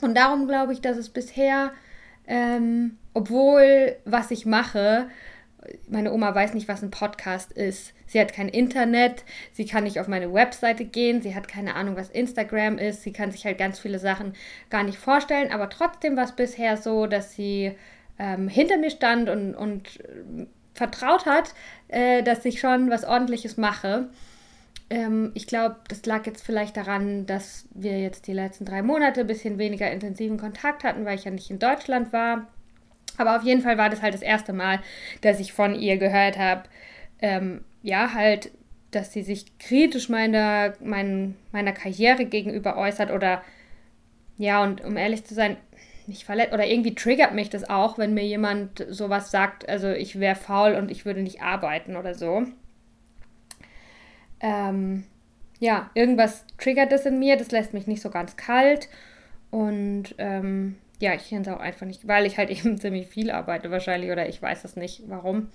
Und 0.00 0.16
darum 0.16 0.46
glaube 0.46 0.72
ich, 0.72 0.80
dass 0.80 0.96
es 0.96 1.10
bisher, 1.10 1.72
ähm, 2.26 2.98
obwohl 3.14 3.96
was 4.04 4.30
ich 4.30 4.46
mache, 4.46 5.08
meine 5.88 6.12
Oma 6.12 6.34
weiß 6.34 6.54
nicht, 6.54 6.68
was 6.68 6.82
ein 6.82 6.90
Podcast 6.90 7.52
ist. 7.52 7.92
Sie 8.06 8.20
hat 8.20 8.32
kein 8.32 8.48
Internet, 8.48 9.24
sie 9.52 9.64
kann 9.64 9.84
nicht 9.84 10.00
auf 10.00 10.08
meine 10.08 10.32
Webseite 10.32 10.84
gehen, 10.84 11.22
sie 11.22 11.34
hat 11.34 11.48
keine 11.48 11.74
Ahnung, 11.74 11.96
was 11.96 12.10
Instagram 12.10 12.78
ist, 12.78 13.02
sie 13.02 13.12
kann 13.12 13.30
sich 13.30 13.44
halt 13.44 13.58
ganz 13.58 13.78
viele 13.78 13.98
Sachen 13.98 14.34
gar 14.70 14.82
nicht 14.82 14.98
vorstellen, 14.98 15.52
aber 15.52 15.68
trotzdem 15.68 16.16
war 16.16 16.24
es 16.24 16.32
bisher 16.32 16.76
so, 16.76 17.06
dass 17.06 17.34
sie 17.34 17.72
ähm, 18.18 18.48
hinter 18.48 18.76
mir 18.76 18.90
stand 18.90 19.28
und, 19.28 19.54
und 19.54 20.00
äh, 20.00 20.46
vertraut 20.74 21.26
hat, 21.26 21.54
äh, 21.88 22.22
dass 22.22 22.44
ich 22.44 22.60
schon 22.60 22.90
was 22.90 23.04
Ordentliches 23.04 23.56
mache. 23.56 24.08
Ähm, 24.90 25.30
ich 25.34 25.46
glaube, 25.46 25.76
das 25.88 26.04
lag 26.06 26.26
jetzt 26.26 26.44
vielleicht 26.44 26.76
daran, 26.76 27.26
dass 27.26 27.66
wir 27.72 28.00
jetzt 28.00 28.26
die 28.26 28.32
letzten 28.32 28.64
drei 28.64 28.82
Monate 28.82 29.20
ein 29.22 29.26
bisschen 29.26 29.58
weniger 29.58 29.90
intensiven 29.90 30.38
Kontakt 30.38 30.84
hatten, 30.84 31.04
weil 31.04 31.16
ich 31.16 31.24
ja 31.24 31.30
nicht 31.30 31.50
in 31.50 31.58
Deutschland 31.58 32.12
war 32.12 32.48
aber 33.18 33.36
auf 33.36 33.42
jeden 33.42 33.60
Fall 33.60 33.78
war 33.78 33.90
das 33.90 34.02
halt 34.02 34.14
das 34.14 34.22
erste 34.22 34.52
Mal, 34.52 34.80
dass 35.20 35.40
ich 35.40 35.52
von 35.52 35.74
ihr 35.74 35.96
gehört 35.98 36.38
habe, 36.38 36.64
ähm, 37.20 37.64
ja, 37.82 38.14
halt, 38.14 38.50
dass 38.90 39.12
sie 39.12 39.22
sich 39.22 39.58
kritisch 39.58 40.08
meiner, 40.08 40.74
mein, 40.80 41.36
meiner 41.52 41.72
Karriere 41.72 42.24
gegenüber 42.24 42.76
äußert 42.76 43.10
oder, 43.10 43.42
ja, 44.38 44.62
und 44.62 44.84
um 44.84 44.96
ehrlich 44.96 45.24
zu 45.24 45.34
sein, 45.34 45.56
nicht 46.06 46.24
verletzt 46.24 46.52
oder 46.52 46.66
irgendwie 46.66 46.94
triggert 46.94 47.34
mich 47.34 47.50
das 47.50 47.68
auch, 47.68 47.98
wenn 47.98 48.14
mir 48.14 48.24
jemand 48.24 48.84
sowas 48.88 49.30
sagt, 49.30 49.68
also 49.68 49.88
ich 49.88 50.18
wäre 50.18 50.34
faul 50.34 50.74
und 50.74 50.90
ich 50.90 51.04
würde 51.04 51.22
nicht 51.22 51.42
arbeiten 51.42 51.96
oder 51.96 52.14
so. 52.14 52.44
Ähm, 54.40 55.04
ja, 55.60 55.90
irgendwas 55.94 56.44
triggert 56.58 56.90
das 56.90 57.06
in 57.06 57.18
mir, 57.20 57.36
das 57.36 57.52
lässt 57.52 57.72
mich 57.72 57.86
nicht 57.86 58.02
so 58.02 58.10
ganz 58.10 58.36
kalt 58.36 58.88
und 59.50 60.14
ähm, 60.18 60.76
ja, 61.02 61.14
ich 61.14 61.28
kenne 61.28 61.42
es 61.42 61.48
auch 61.48 61.58
einfach 61.58 61.84
nicht, 61.84 62.06
weil 62.06 62.26
ich 62.26 62.38
halt 62.38 62.50
eben 62.56 62.78
ziemlich 62.78 63.08
viel 63.08 63.30
arbeite 63.30 63.70
wahrscheinlich 63.70 64.10
oder 64.10 64.28
ich 64.28 64.40
weiß 64.40 64.64
es 64.64 64.76
nicht, 64.76 65.02
warum. 65.08 65.48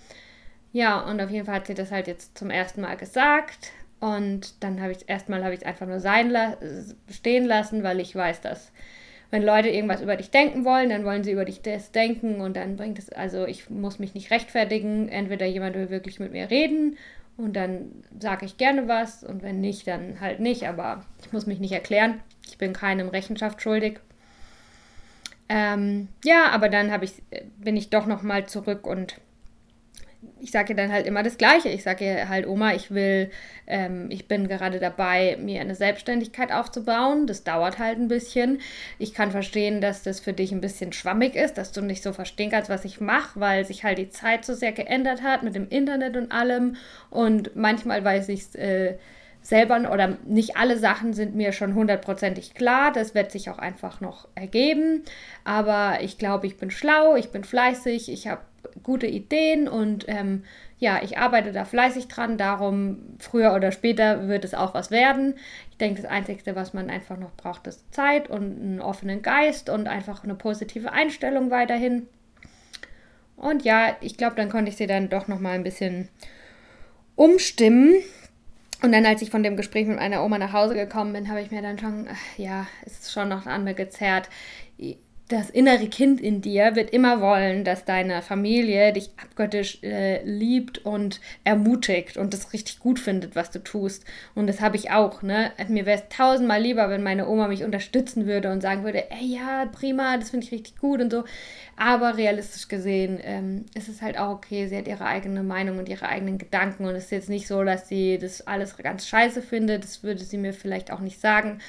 Ja, 0.74 1.00
und 1.00 1.22
auf 1.22 1.32
jeden 1.32 1.46
Fall 1.46 1.56
hat 1.56 1.68
sie 1.68 1.74
das 1.74 1.92
halt 1.92 2.08
jetzt 2.08 2.38
zum 2.38 2.50
ersten 2.50 2.82
Mal 2.82 2.98
gesagt 2.98 3.72
und 4.00 4.62
dann 4.62 4.82
habe 4.82 4.92
ich 4.92 5.10
erstmal 5.10 5.44
habe 5.44 5.54
ich 5.54 5.62
es 5.62 5.66
einfach 5.66 5.88
nur 5.88 6.02
sein 6.02 6.30
la 6.30 6.58
stehen 7.10 7.46
lassen, 7.46 7.82
weil 7.82 8.00
ich 8.02 8.14
weiß, 8.14 8.42
dass 8.42 8.72
wenn 9.32 9.44
Leute 9.44 9.70
irgendwas 9.70 10.02
über 10.02 10.16
dich 10.18 10.32
denken 10.32 10.66
wollen, 10.66 10.90
dann 10.90 11.04
wollen 11.06 11.24
sie 11.24 11.32
über 11.32 11.46
dich 11.46 11.62
das 11.62 11.92
denken 11.92 12.42
und 12.42 12.56
dann 12.56 12.76
bringt 12.76 13.00
es, 13.00 13.10
also 13.10 13.46
ich 13.46 13.70
muss 13.70 14.00
mich 14.00 14.14
nicht 14.14 14.32
rechtfertigen, 14.32 15.10
entweder 15.10 15.46
jemand 15.46 15.76
will 15.76 15.90
wirklich 15.90 16.20
mit 16.20 16.34
mir 16.34 16.50
reden 16.50 16.98
und 17.38 17.56
dann 17.56 18.04
sage 18.20 18.46
ich 18.46 18.58
gerne 18.58 18.88
was 18.90 19.24
und 19.24 19.44
wenn 19.44 19.62
nicht, 19.62 19.88
dann 19.88 20.20
halt 20.20 20.42
nicht, 20.42 20.68
aber 20.68 21.06
ich 21.22 21.32
muss 21.32 21.46
mich 21.46 21.60
nicht 21.60 21.72
erklären. 21.72 22.20
Ich 22.46 22.58
bin 22.58 22.74
keinem 22.74 23.10
Rechenschaft 23.10 23.62
schuldig. 23.62 24.00
Ähm, 25.50 26.10
ja, 26.24 26.50
aber 26.52 26.70
dann 26.70 26.92
ich, 27.02 27.24
bin 27.58 27.78
ich 27.78 27.90
doch 27.90 28.06
noch 28.06 28.22
mal 28.22 28.48
zurück 28.48 28.86
und 28.86 29.16
ich 30.40 30.52
sage 30.52 30.74
ihr 30.74 30.76
dann 30.76 30.92
halt 30.92 31.06
immer 31.06 31.24
das 31.24 31.38
Gleiche. 31.38 31.70
Ich 31.70 31.84
sage 31.84 32.06
ihr 32.06 32.30
halt, 32.30 32.48
Oma, 32.48 32.74
ich 32.74 32.92
will, 32.92 33.32
ähm, 33.66 34.08
ich 34.10 34.28
bin 34.28 34.48
gerade 34.48 34.80
dabei, 34.80 35.38
mir 35.40 35.62
eine 35.62 35.76
Selbstständigkeit 35.76 36.52
aufzubauen. 36.52 37.28
Das 37.28 37.44
dauert 37.44 37.80
halt 37.80 37.98
ein 37.98 38.08
bisschen. 38.08 38.60
Ich 39.00 39.14
kann 39.14 39.32
verstehen, 39.32 39.82
dass 39.82 40.04
das 40.04 40.20
für 40.20 40.34
dich 40.34 40.52
ein 40.52 40.62
bisschen 40.62 40.94
schwammig 40.94 41.36
ist, 41.36 41.58
dass 41.58 41.72
du 41.72 41.82
nicht 41.82 42.04
so 42.04 42.14
verstehen 42.14 42.52
kannst, 42.52 42.70
was 42.70 42.86
ich 42.86 43.00
mache, 43.00 43.40
weil 43.40 43.66
sich 43.66 43.84
halt 43.84 43.98
die 43.98 44.10
Zeit 44.10 44.46
so 44.46 44.54
sehr 44.54 44.72
geändert 44.72 45.22
hat 45.24 45.44
mit 45.44 45.56
dem 45.56 45.70
Internet 45.70 46.18
und 46.18 46.32
allem. 46.32 46.76
Und 47.10 47.56
manchmal 47.56 48.04
weiß 48.04 48.30
ich 48.30 48.42
es. 48.42 48.56
Äh, 48.56 48.98
selber 49.48 49.90
oder 49.94 50.18
nicht 50.26 50.58
alle 50.58 50.78
Sachen 50.78 51.14
sind 51.14 51.34
mir 51.34 51.54
schon 51.54 51.74
hundertprozentig 51.74 52.54
klar. 52.54 52.92
Das 52.92 53.16
wird 53.16 53.32
sich 53.32 53.50
auch 53.50 53.60
einfach 53.60 54.02
noch 54.02 54.28
ergeben. 54.36 55.04
Aber 55.46 56.00
ich 56.02 56.18
glaube, 56.18 56.48
ich 56.48 56.58
bin 56.58 56.70
schlau, 56.70 57.16
ich 57.16 57.30
bin 57.30 57.46
fleißig, 57.46 58.12
ich 58.12 58.28
habe 58.28 58.42
gute 58.84 59.08
Ideen 59.08 59.70
und 59.70 60.04
ähm, 60.10 60.44
ja, 60.80 61.00
ich 61.02 61.18
arbeite 61.18 61.54
da 61.54 61.64
fleißig 61.64 62.10
dran. 62.10 62.38
Darum, 62.38 62.98
früher 63.20 63.54
oder 63.54 63.72
später 63.72 64.28
wird 64.28 64.44
es 64.44 64.54
auch 64.54 64.74
was 64.74 64.92
werden. 64.92 65.36
Ich 65.72 65.78
denke, 65.78 66.02
das 66.02 66.12
Einzige, 66.12 66.56
was 66.58 66.74
man 66.74 66.90
einfach 66.90 67.18
noch 67.18 67.32
braucht, 67.38 67.68
ist 67.68 67.94
Zeit 67.94 68.30
und 68.30 68.60
einen 68.60 68.82
offenen 68.82 69.22
Geist 69.22 69.70
und 69.70 69.88
einfach 69.88 70.26
eine 70.26 70.36
positive 70.36 70.92
Einstellung 70.92 71.52
weiterhin. 71.52 72.08
Und 73.38 73.64
ja, 73.64 73.96
ich 74.02 74.18
glaube, 74.18 74.36
dann 74.36 74.50
konnte 74.50 74.72
ich 74.72 74.76
sie 74.76 74.88
dann 74.88 75.08
doch 75.08 75.30
noch 75.30 75.40
mal 75.40 75.54
ein 75.54 75.64
bisschen 75.64 76.10
umstimmen. 77.16 77.96
Und 78.84 78.92
dann, 78.92 79.06
als 79.06 79.22
ich 79.22 79.32
von 79.32 79.42
dem 79.44 79.58
Gespräch 79.58 79.88
mit 79.88 79.98
meiner 79.98 80.24
Oma 80.24 80.38
nach 80.38 80.54
Hause 80.54 80.76
gekommen 80.76 81.14
bin, 81.14 81.30
habe 81.30 81.42
ich 81.42 81.52
mir 81.52 81.62
dann 81.62 81.80
schon, 81.80 82.08
ja, 82.38 82.68
ist 82.86 83.12
schon 83.12 83.30
noch 83.30 83.46
an 83.46 83.64
mir 83.64 83.74
gezerrt 83.74 84.30
das 85.28 85.50
innere 85.50 85.88
Kind 85.88 86.22
in 86.22 86.42
dir 86.42 86.76
wird 86.76 86.92
immer 86.92 87.20
wollen, 87.20 87.66
dass 87.66 87.84
deine 87.84 88.22
Familie 88.22 88.94
dich 88.94 89.10
abgöttisch 89.22 89.84
äh, 89.84 90.24
liebt 90.24 90.86
und 90.86 91.20
ermutigt 91.44 92.16
und 92.16 92.34
das 92.34 92.54
richtig 92.54 92.80
gut 92.80 92.98
findet, 92.98 93.36
was 93.36 93.52
du 93.52 93.60
tust. 93.60 94.06
Und 94.36 94.48
das 94.48 94.62
habe 94.62 94.78
ich 94.78 94.92
auch. 94.92 95.22
Ne? 95.24 95.52
Mir 95.68 95.86
wäre 95.86 96.00
es 96.00 96.16
tausendmal 96.16 96.62
lieber, 96.62 96.90
wenn 96.90 97.04
meine 97.04 97.28
Oma 97.28 97.50
mich 97.50 97.66
unterstützen 97.66 98.26
würde 98.26 98.52
und 98.52 98.62
sagen 98.62 98.86
würde, 98.86 99.12
ey 99.12 99.26
ja, 99.36 99.66
prima, 99.66 100.16
das 100.16 100.30
finde 100.30 100.46
ich 100.46 100.54
richtig 100.54 100.78
gut 100.78 101.02
und 101.02 101.12
so. 101.12 101.26
Aber 101.76 102.16
realistisch 102.16 102.70
gesehen 102.70 103.20
ähm, 103.22 103.66
ist 103.74 103.90
es 103.90 104.02
halt 104.02 104.18
auch 104.18 104.30
okay, 104.30 104.68
sie 104.68 104.78
hat 104.78 104.88
ihre 104.88 105.06
eigene 105.06 105.44
Meinung 105.44 105.78
und 105.78 105.90
ihre 105.90 106.08
eigenen 106.08 106.38
Gedanken 106.38 106.86
und 106.86 106.96
es 106.96 107.06
ist 107.06 107.12
jetzt 107.12 107.30
nicht 107.30 107.48
so, 107.48 107.66
dass 107.66 107.90
sie 107.90 108.18
das 108.18 108.48
alles 108.48 108.78
ganz 108.78 109.06
scheiße 109.06 109.42
findet. 109.42 109.84
Das 109.84 110.04
würde 110.04 110.24
sie 110.24 110.38
mir 110.38 110.54
vielleicht 110.54 110.90
auch 110.90 111.02
nicht 111.02 111.20
sagen. 111.20 111.60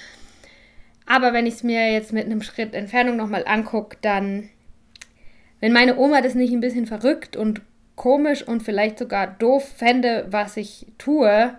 Aber 1.09 1.33
wenn 1.33 1.47
ich 1.47 1.55
es 1.55 1.63
mir 1.63 1.91
jetzt 1.91 2.13
mit 2.13 2.27
einem 2.27 2.43
Schritt 2.43 2.75
Entfernung 2.75 3.17
nochmal 3.17 3.45
angucke, 3.47 3.97
dann, 4.03 4.51
wenn 5.59 5.73
meine 5.73 5.97
Oma 5.97 6.21
das 6.21 6.35
nicht 6.35 6.53
ein 6.53 6.61
bisschen 6.61 6.87
verrückt 6.87 7.35
und 7.35 7.63
komisch 7.97 8.47
und 8.47 8.63
vielleicht 8.63 8.99
sogar 8.99 9.27
doof 9.27 9.67
fände, 9.67 10.27
was 10.29 10.59
ich 10.59 10.87
tue, 10.99 11.59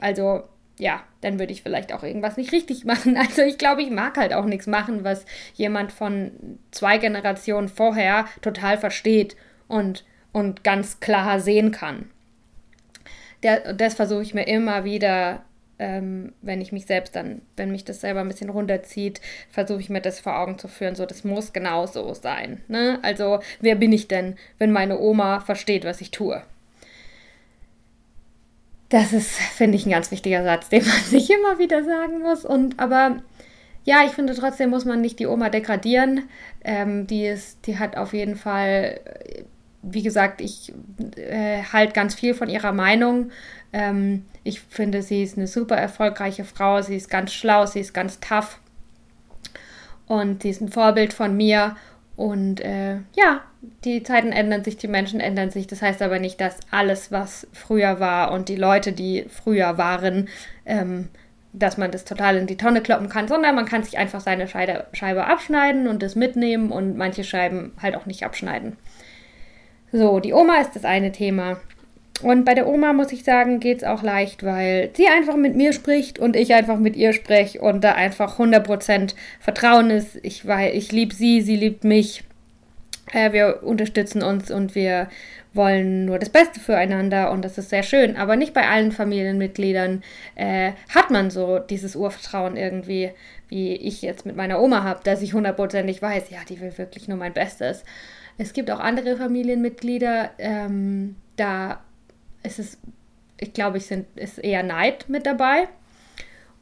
also 0.00 0.42
ja, 0.76 1.04
dann 1.20 1.38
würde 1.38 1.52
ich 1.52 1.62
vielleicht 1.62 1.92
auch 1.92 2.02
irgendwas 2.02 2.36
nicht 2.36 2.50
richtig 2.50 2.84
machen. 2.84 3.16
Also 3.16 3.42
ich 3.42 3.58
glaube, 3.58 3.82
ich 3.82 3.90
mag 3.90 4.16
halt 4.16 4.34
auch 4.34 4.44
nichts 4.44 4.66
machen, 4.66 5.04
was 5.04 5.24
jemand 5.54 5.92
von 5.92 6.58
zwei 6.72 6.98
Generationen 6.98 7.68
vorher 7.68 8.24
total 8.42 8.76
versteht 8.76 9.36
und, 9.68 10.04
und 10.32 10.64
ganz 10.64 10.98
klar 10.98 11.38
sehen 11.38 11.70
kann. 11.70 12.10
Der, 13.44 13.72
das 13.72 13.94
versuche 13.94 14.22
ich 14.22 14.34
mir 14.34 14.48
immer 14.48 14.82
wieder 14.82 15.44
ähm, 15.80 16.34
wenn 16.42 16.60
ich 16.60 16.72
mich 16.72 16.84
selbst 16.84 17.16
dann, 17.16 17.40
wenn 17.56 17.72
mich 17.72 17.84
das 17.84 18.02
selber 18.02 18.20
ein 18.20 18.28
bisschen 18.28 18.50
runterzieht, 18.50 19.20
versuche 19.50 19.80
ich 19.80 19.88
mir 19.88 20.02
das 20.02 20.20
vor 20.20 20.38
Augen 20.38 20.58
zu 20.58 20.68
führen, 20.68 20.94
so 20.94 21.06
das 21.06 21.24
muss 21.24 21.54
genau 21.54 21.86
so 21.86 22.12
sein. 22.12 22.60
Ne? 22.68 22.98
Also 23.02 23.40
wer 23.60 23.76
bin 23.76 23.92
ich 23.92 24.06
denn, 24.06 24.36
wenn 24.58 24.72
meine 24.72 25.00
Oma 25.00 25.40
versteht, 25.40 25.84
was 25.84 26.02
ich 26.02 26.10
tue? 26.10 26.42
Das 28.90 29.12
ist, 29.14 29.30
finde 29.30 29.76
ich, 29.76 29.86
ein 29.86 29.92
ganz 29.92 30.10
wichtiger 30.10 30.44
Satz, 30.44 30.68
den 30.68 30.86
man 30.86 31.00
sich 31.04 31.30
immer 31.30 31.58
wieder 31.58 31.82
sagen 31.82 32.20
muss. 32.20 32.44
Und 32.44 32.78
aber 32.78 33.22
ja, 33.84 34.04
ich 34.04 34.12
finde 34.12 34.34
trotzdem 34.34 34.68
muss 34.68 34.84
man 34.84 35.00
nicht 35.00 35.18
die 35.18 35.26
Oma 35.26 35.48
degradieren. 35.48 36.28
Ähm, 36.62 37.06
die 37.06 37.26
ist, 37.26 37.66
die 37.66 37.78
hat 37.78 37.96
auf 37.96 38.12
jeden 38.12 38.36
Fall, 38.36 39.00
wie 39.80 40.02
gesagt, 40.02 40.42
ich 40.42 40.74
äh, 41.16 41.62
halte 41.72 41.94
ganz 41.94 42.14
viel 42.14 42.34
von 42.34 42.50
ihrer 42.50 42.72
Meinung. 42.72 43.30
Ähm, 43.72 44.26
ich 44.42 44.60
finde, 44.60 45.02
sie 45.02 45.22
ist 45.22 45.36
eine 45.36 45.46
super 45.46 45.76
erfolgreiche 45.76 46.44
Frau, 46.44 46.82
sie 46.82 46.96
ist 46.96 47.10
ganz 47.10 47.32
schlau, 47.32 47.66
sie 47.66 47.80
ist 47.80 47.92
ganz 47.92 48.20
tough 48.20 48.58
und 50.06 50.42
sie 50.42 50.50
ist 50.50 50.60
ein 50.60 50.72
Vorbild 50.72 51.12
von 51.12 51.36
mir. 51.36 51.76
Und 52.16 52.60
äh, 52.60 52.96
ja, 53.14 53.42
die 53.84 54.02
Zeiten 54.02 54.32
ändern 54.32 54.64
sich, 54.64 54.76
die 54.76 54.88
Menschen 54.88 55.20
ändern 55.20 55.50
sich. 55.50 55.66
Das 55.66 55.82
heißt 55.82 56.02
aber 56.02 56.18
nicht, 56.18 56.40
dass 56.40 56.58
alles, 56.70 57.12
was 57.12 57.46
früher 57.52 58.00
war 58.00 58.32
und 58.32 58.48
die 58.48 58.56
Leute, 58.56 58.92
die 58.92 59.26
früher 59.28 59.78
waren, 59.78 60.28
ähm, 60.66 61.08
dass 61.52 61.78
man 61.78 61.90
das 61.90 62.04
total 62.04 62.36
in 62.36 62.46
die 62.46 62.56
Tonne 62.56 62.80
kloppen 62.80 63.08
kann, 63.08 63.26
sondern 63.26 63.54
man 63.54 63.66
kann 63.66 63.82
sich 63.82 63.98
einfach 63.98 64.20
seine 64.20 64.46
Scheide, 64.48 64.86
Scheibe 64.92 65.26
abschneiden 65.26 65.88
und 65.88 66.02
das 66.02 66.14
mitnehmen 66.14 66.70
und 66.70 66.96
manche 66.96 67.24
Scheiben 67.24 67.72
halt 67.80 67.96
auch 67.96 68.06
nicht 68.06 68.24
abschneiden. 68.24 68.76
So, 69.92 70.20
die 70.20 70.32
Oma 70.32 70.60
ist 70.60 70.76
das 70.76 70.84
eine 70.84 71.10
Thema. 71.10 71.60
Und 72.22 72.44
bei 72.44 72.54
der 72.54 72.68
Oma 72.68 72.92
muss 72.92 73.12
ich 73.12 73.24
sagen, 73.24 73.60
geht 73.60 73.78
es 73.78 73.84
auch 73.84 74.02
leicht, 74.02 74.44
weil 74.44 74.90
sie 74.94 75.06
einfach 75.06 75.36
mit 75.36 75.56
mir 75.56 75.72
spricht 75.72 76.18
und 76.18 76.36
ich 76.36 76.52
einfach 76.54 76.78
mit 76.78 76.96
ihr 76.96 77.12
spreche 77.12 77.60
und 77.60 77.82
da 77.82 77.92
einfach 77.92 78.38
100% 78.38 79.14
Vertrauen 79.38 79.90
ist. 79.90 80.18
Ich, 80.22 80.44
ich 80.46 80.92
liebe 80.92 81.14
sie, 81.14 81.40
sie 81.40 81.56
liebt 81.56 81.84
mich. 81.84 82.24
Äh, 83.12 83.32
wir 83.32 83.62
unterstützen 83.62 84.22
uns 84.22 84.50
und 84.50 84.74
wir 84.74 85.08
wollen 85.52 86.04
nur 86.04 86.18
das 86.18 86.28
Beste 86.28 86.60
füreinander 86.60 87.32
und 87.32 87.44
das 87.44 87.58
ist 87.58 87.70
sehr 87.70 87.82
schön. 87.82 88.16
Aber 88.16 88.36
nicht 88.36 88.54
bei 88.54 88.68
allen 88.68 88.92
Familienmitgliedern 88.92 90.02
äh, 90.36 90.72
hat 90.94 91.10
man 91.10 91.30
so 91.30 91.58
dieses 91.58 91.96
Urvertrauen 91.96 92.56
irgendwie, 92.56 93.10
wie 93.48 93.74
ich 93.74 94.02
jetzt 94.02 94.26
mit 94.26 94.36
meiner 94.36 94.60
Oma 94.60 94.84
habe, 94.84 95.00
dass 95.02 95.22
ich 95.22 95.34
hundertprozentig 95.34 96.02
weiß, 96.02 96.30
ja, 96.30 96.38
die 96.48 96.60
will 96.60 96.76
wirklich 96.76 97.08
nur 97.08 97.16
mein 97.16 97.32
Bestes. 97.32 97.84
Es 98.38 98.52
gibt 98.52 98.70
auch 98.70 98.80
andere 98.80 99.16
Familienmitglieder, 99.16 100.30
ähm, 100.38 101.16
da 101.36 101.80
es 102.42 102.58
ist, 102.58 102.78
ich 103.38 103.52
glaube, 103.52 103.80
sind, 103.80 104.06
ist 104.16 104.38
eher 104.38 104.62
Neid 104.62 105.08
mit 105.08 105.26
dabei. 105.26 105.68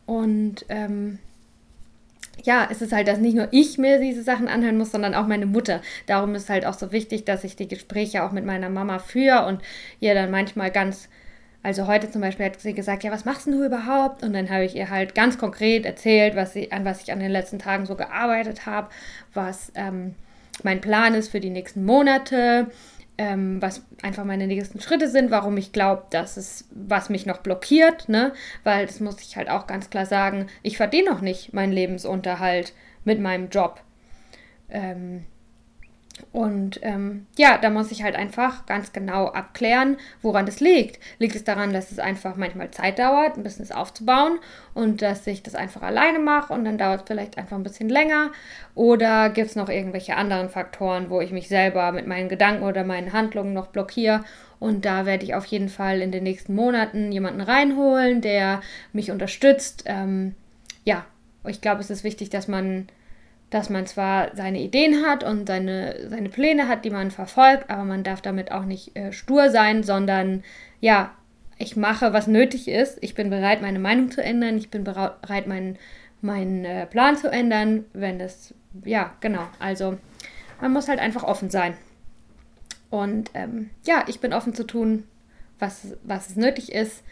Und 0.06 0.64
ähm, 0.68 1.18
ja, 2.44 2.68
es 2.70 2.82
ist 2.82 2.92
halt, 2.92 3.08
dass 3.08 3.18
nicht 3.18 3.35
nur 3.35 3.49
ich 3.50 3.78
mir 3.78 3.99
diese 3.99 4.23
Sachen 4.23 4.49
anhören 4.49 4.78
muss, 4.78 4.92
sondern 4.92 5.14
auch 5.14 5.26
meine 5.26 5.47
Mutter. 5.47 5.82
Darum 6.06 6.35
ist 6.35 6.49
halt 6.49 6.64
auch 6.66 6.75
so 6.75 6.92
wichtig, 6.92 7.25
dass 7.25 7.44
ich 7.44 7.56
die 7.56 7.68
Gespräche 7.68 8.23
auch 8.23 8.32
mit 8.32 8.44
meiner 8.44 8.70
Mama 8.70 8.99
führe 8.99 9.47
und 9.47 9.61
ihr 10.00 10.14
dann 10.14 10.30
manchmal 10.30 10.70
ganz, 10.70 11.08
also 11.62 11.87
heute 11.87 12.11
zum 12.11 12.20
Beispiel 12.20 12.47
hat 12.47 12.61
sie 12.61 12.75
gesagt, 12.75 13.02
ja, 13.02 13.11
was 13.11 13.25
machst 13.25 13.47
du 13.47 13.64
überhaupt? 13.64 14.23
Und 14.23 14.32
dann 14.32 14.50
habe 14.50 14.64
ich 14.64 14.76
ihr 14.76 14.90
halt 14.90 15.14
ganz 15.14 15.38
konkret 15.38 15.85
erzählt, 15.85 16.37
was 16.37 16.52
sie, 16.52 16.70
an 16.70 16.85
was 16.85 17.02
ich 17.02 17.12
an 17.12 17.20
den 17.20 17.30
letzten 17.30 17.58
Tagen 17.58 17.87
so 17.87 17.97
gearbeitet 17.97 18.66
habe, 18.66 18.88
was 19.35 19.73
ähm, 19.75 20.14
mein 20.62 20.80
Plan 20.80 21.14
ist 21.14 21.30
für 21.30 21.40
die 21.40 21.50
nächsten 21.50 21.85
Monate, 21.85 22.68
ähm, 23.18 23.60
was 23.60 23.82
einfach 24.02 24.25
meine 24.25 24.46
nächsten 24.46 24.80
Schritte 24.80 25.08
sind, 25.08 25.32
warum 25.32 25.56
ich 25.56 25.72
glaube, 25.72 26.04
dass 26.10 26.37
es, 26.37 26.68
was 26.70 27.10
mich 27.10 27.26
noch 27.26 27.38
blockiert, 27.38 28.08
ne? 28.08 28.32
Weil 28.62 28.87
das 28.87 29.00
muss 29.00 29.20
ich 29.20 29.37
halt 29.37 29.50
auch 29.50 29.66
ganz 29.66 29.90
klar 29.90 30.06
sagen, 30.06 30.46
ich 30.62 30.76
verdiene 30.76 31.10
noch 31.10 31.20
nicht 31.20 31.52
meinen 31.52 31.72
Lebensunterhalt 31.72 32.72
mit 33.04 33.20
meinem 33.20 33.48
Job. 33.50 33.80
Ähm, 34.70 35.25
und 36.32 36.80
ähm, 36.82 37.26
ja, 37.37 37.58
da 37.58 37.70
muss 37.70 37.90
ich 37.90 38.02
halt 38.02 38.16
einfach 38.16 38.66
ganz 38.66 38.92
genau 38.92 39.26
abklären, 39.26 39.96
woran 40.22 40.46
das 40.46 40.60
liegt. 40.60 41.00
Liegt 41.18 41.34
es 41.34 41.44
daran, 41.44 41.72
dass 41.72 41.90
es 41.90 41.98
einfach 41.98 42.37
manchmal 42.37 42.70
Zeit 42.70 42.98
dauert, 42.98 43.37
ein 43.37 43.42
Business 43.42 43.70
aufzubauen 43.70 44.38
und 44.75 45.02
dass 45.02 45.26
ich 45.26 45.42
das 45.42 45.54
einfach 45.54 45.82
alleine 45.82 46.18
mache 46.18 46.52
und 46.52 46.64
dann 46.64 46.78
dauert 46.78 47.02
es 47.02 47.06
vielleicht 47.06 47.38
einfach 47.38 47.56
ein 47.56 47.62
bisschen 47.62 47.88
länger? 47.88 48.32
Oder 48.75 49.30
gibt 49.30 49.48
es 49.48 49.56
noch 49.56 49.68
irgendwelche 49.68 50.16
anderen 50.16 50.48
Faktoren, 50.48 51.10
wo 51.10 51.20
ich 51.20 51.32
mich 51.32 51.48
selber 51.48 51.92
mit 51.92 52.06
meinen 52.06 52.28
Gedanken 52.28 52.64
oder 52.64 52.84
meinen 52.84 53.12
Handlungen 53.12 53.52
noch 53.52 53.68
blockiere? 53.68 54.25
Und 54.60 54.84
da 54.84 55.06
werde 55.06 55.25
ich 55.25 55.34
auf 55.34 55.44
jeden 55.46 55.68
Fall 55.68 56.00
in 56.00 56.12
den 56.12 56.25
nächsten 56.25 56.54
Monaten 56.54 57.12
jemanden 57.12 57.40
reinholen, 57.40 58.20
der 58.20 58.60
mich 58.92 59.10
unterstützt. 59.10 59.84
Ähm, 59.87 60.34
ja, 60.84 61.04
ich 61.46 61.60
glaube, 61.60 61.80
es 61.80 61.90
ist 61.90 62.04
wichtig, 62.04 62.30
dass 62.30 62.48
man 62.48 62.88
dass 63.50 63.71
man 63.71 63.87
zwar 63.87 64.35
seine 64.37 64.61
Ideen 64.61 65.07
hat 65.07 65.25
und 65.25 65.47
seine, 65.47 66.09
seine 66.09 66.28
Pläne 66.28 66.69
hat, 66.69 66.85
die 66.85 66.90
man 66.90 67.11
verfolgt, 67.11 67.71
aber 67.71 67.85
man 67.85 68.05
darf 68.05 68.21
damit 68.21 68.52
auch 68.52 68.64
nicht 68.64 68.97
äh, 68.97 69.12
stur 69.12 69.50
sein, 69.50 69.83
sondern 69.83 70.43
ja, 70.81 71.12
ich 71.57 71.76
mache, 71.76 72.12
was 72.12 72.26
nötig 72.26 72.69
ist. 72.69 72.99
Ich 73.00 73.14
bin 73.14 73.31
bereit, 73.31 73.62
meine 73.62 73.78
Meinung 73.78 74.11
zu 74.11 74.23
ändern. 74.23 74.57
Ich 74.59 74.71
bin 74.71 74.85
bereit, 74.85 75.47
meinen, 75.47 75.76
meinen 76.21 76.64
äh, 76.64 76.87
Plan 76.87 77.17
zu 77.17 77.31
ändern, 77.31 77.85
wenn 77.93 78.21
es, 78.21 78.55
ja, 78.85 79.14
genau. 79.21 79.47
Also 79.59 79.99
man 80.61 80.73
muss 80.73 80.88
halt 80.88 81.00
einfach 81.00 81.25
offen 81.25 81.50
sein. 81.50 81.75
Und 82.90 83.31
ähm, 83.35 83.71
ja, 83.85 84.05
ich 84.07 84.21
bin 84.21 84.33
offen 84.33 84.55
zu 84.55 84.64
tun, 84.64 85.05
was, 85.59 85.97
was 86.05 86.31
es 86.31 86.37
nötig 86.37 86.73
ist, 86.73 87.02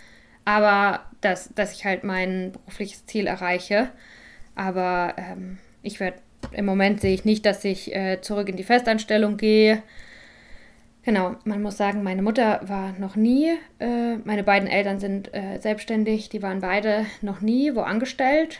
aber 0.44 1.00
dass, 1.20 1.52
dass 1.54 1.72
ich 1.72 1.84
halt 1.84 2.04
mein 2.04 2.52
berufliches 2.52 3.04
Ziel 3.06 3.26
erreiche. 3.26 3.90
Aber 4.54 5.14
ähm, 5.16 5.58
ich 5.82 5.98
werde 6.00 6.18
im 6.52 6.64
Moment 6.64 7.00
sehe 7.00 7.14
ich 7.14 7.24
nicht, 7.24 7.46
dass 7.46 7.64
ich 7.64 7.94
äh, 7.94 8.20
zurück 8.20 8.48
in 8.48 8.56
die 8.56 8.64
Festanstellung 8.64 9.36
gehe. 9.36 9.82
Genau, 11.04 11.36
man 11.44 11.62
muss 11.62 11.76
sagen, 11.76 12.02
meine 12.02 12.22
Mutter 12.22 12.60
war 12.64 12.92
noch 12.98 13.14
nie, 13.14 13.52
äh, 13.78 14.16
meine 14.24 14.42
beiden 14.42 14.68
Eltern 14.68 14.98
sind 14.98 15.32
äh, 15.32 15.58
selbstständig, 15.60 16.30
die 16.30 16.42
waren 16.42 16.60
beide 16.60 17.06
noch 17.22 17.40
nie 17.40 17.76
wo 17.76 17.82
angestellt. 17.82 18.58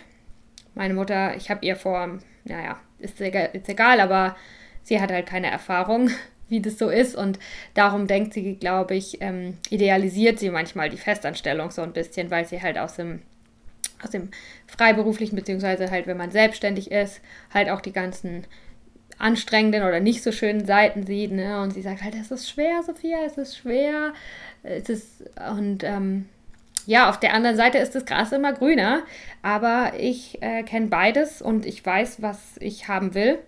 Meine 0.75 0.95
Mutter, 0.95 1.35
ich 1.37 1.51
habe 1.51 1.67
ihr 1.67 1.75
vor, 1.75 2.19
naja, 2.45 2.79
ist, 2.99 3.21
ist 3.21 3.69
egal, 3.69 4.01
aber 4.01 4.37
sie 4.83 5.01
hat 5.01 5.11
halt 5.11 5.27
keine 5.27 5.51
Erfahrung, 5.51 6.11
wie 6.49 6.61
das 6.61 6.79
so 6.79 6.89
ist 6.89 7.17
und 7.17 7.41
darum 7.75 8.07
denkt 8.07 8.33
sie, 8.33 8.55
glaube 8.55 8.95
ich, 8.95 9.21
ähm, 9.23 9.59
idealisiert 9.71 10.39
sie 10.39 10.51
manchmal 10.51 10.89
die 10.89 10.97
Festanstellung 10.97 11.73
so 11.73 11.83
ein 11.83 11.93
bisschen, 11.93 12.31
weil 12.31 12.47
sie 12.47 12.63
halt 12.63 12.79
aus 12.79 12.95
dem 12.95 13.23
aus 14.03 14.11
dem 14.11 14.31
freiberuflichen, 14.67 15.37
beziehungsweise 15.37 15.91
halt, 15.91 16.07
wenn 16.07 16.17
man 16.17 16.31
selbstständig 16.31 16.91
ist, 16.91 17.21
halt 17.53 17.71
auch 17.71 17.81
die 17.81 17.93
ganzen 17.93 18.47
anstrengenden 19.19 19.83
oder 19.83 20.01
nicht 20.01 20.23
so 20.23 20.33
schönen 20.33 20.67
Seiten 20.67 21.07
sieht. 21.07 21.33
Ne? 21.33 21.61
Und 21.63 21.73
sie 21.73 21.83
sagt 21.83 22.03
halt, 22.03 22.15
es 22.15 22.31
ist 22.31 22.51
schwer, 22.51 22.83
Sophia, 22.83 23.19
es 23.25 23.39
ist 23.39 23.57
schwer. 23.57 24.13
Es 24.63 24.89
ist, 24.89 25.25
und 25.57 25.85
ähm, 25.85 26.27
ja, 26.87 27.09
auf 27.09 27.19
der 27.19 27.35
anderen 27.35 27.57
Seite 27.57 27.79
ist 27.79 27.95
das 27.95 28.05
Gras 28.05 28.33
immer 28.33 28.53
grüner. 28.53 29.03
Aber 29.43 29.93
ich 29.99 30.43
äh, 30.43 30.63
kenne 30.63 30.89
beides 30.89 31.41
und 31.41 31.67
ich 31.67 31.85
weiß, 31.85 32.23
was 32.23 32.57
ich 32.61 32.89
haben 32.89 33.15
will. 33.15 33.39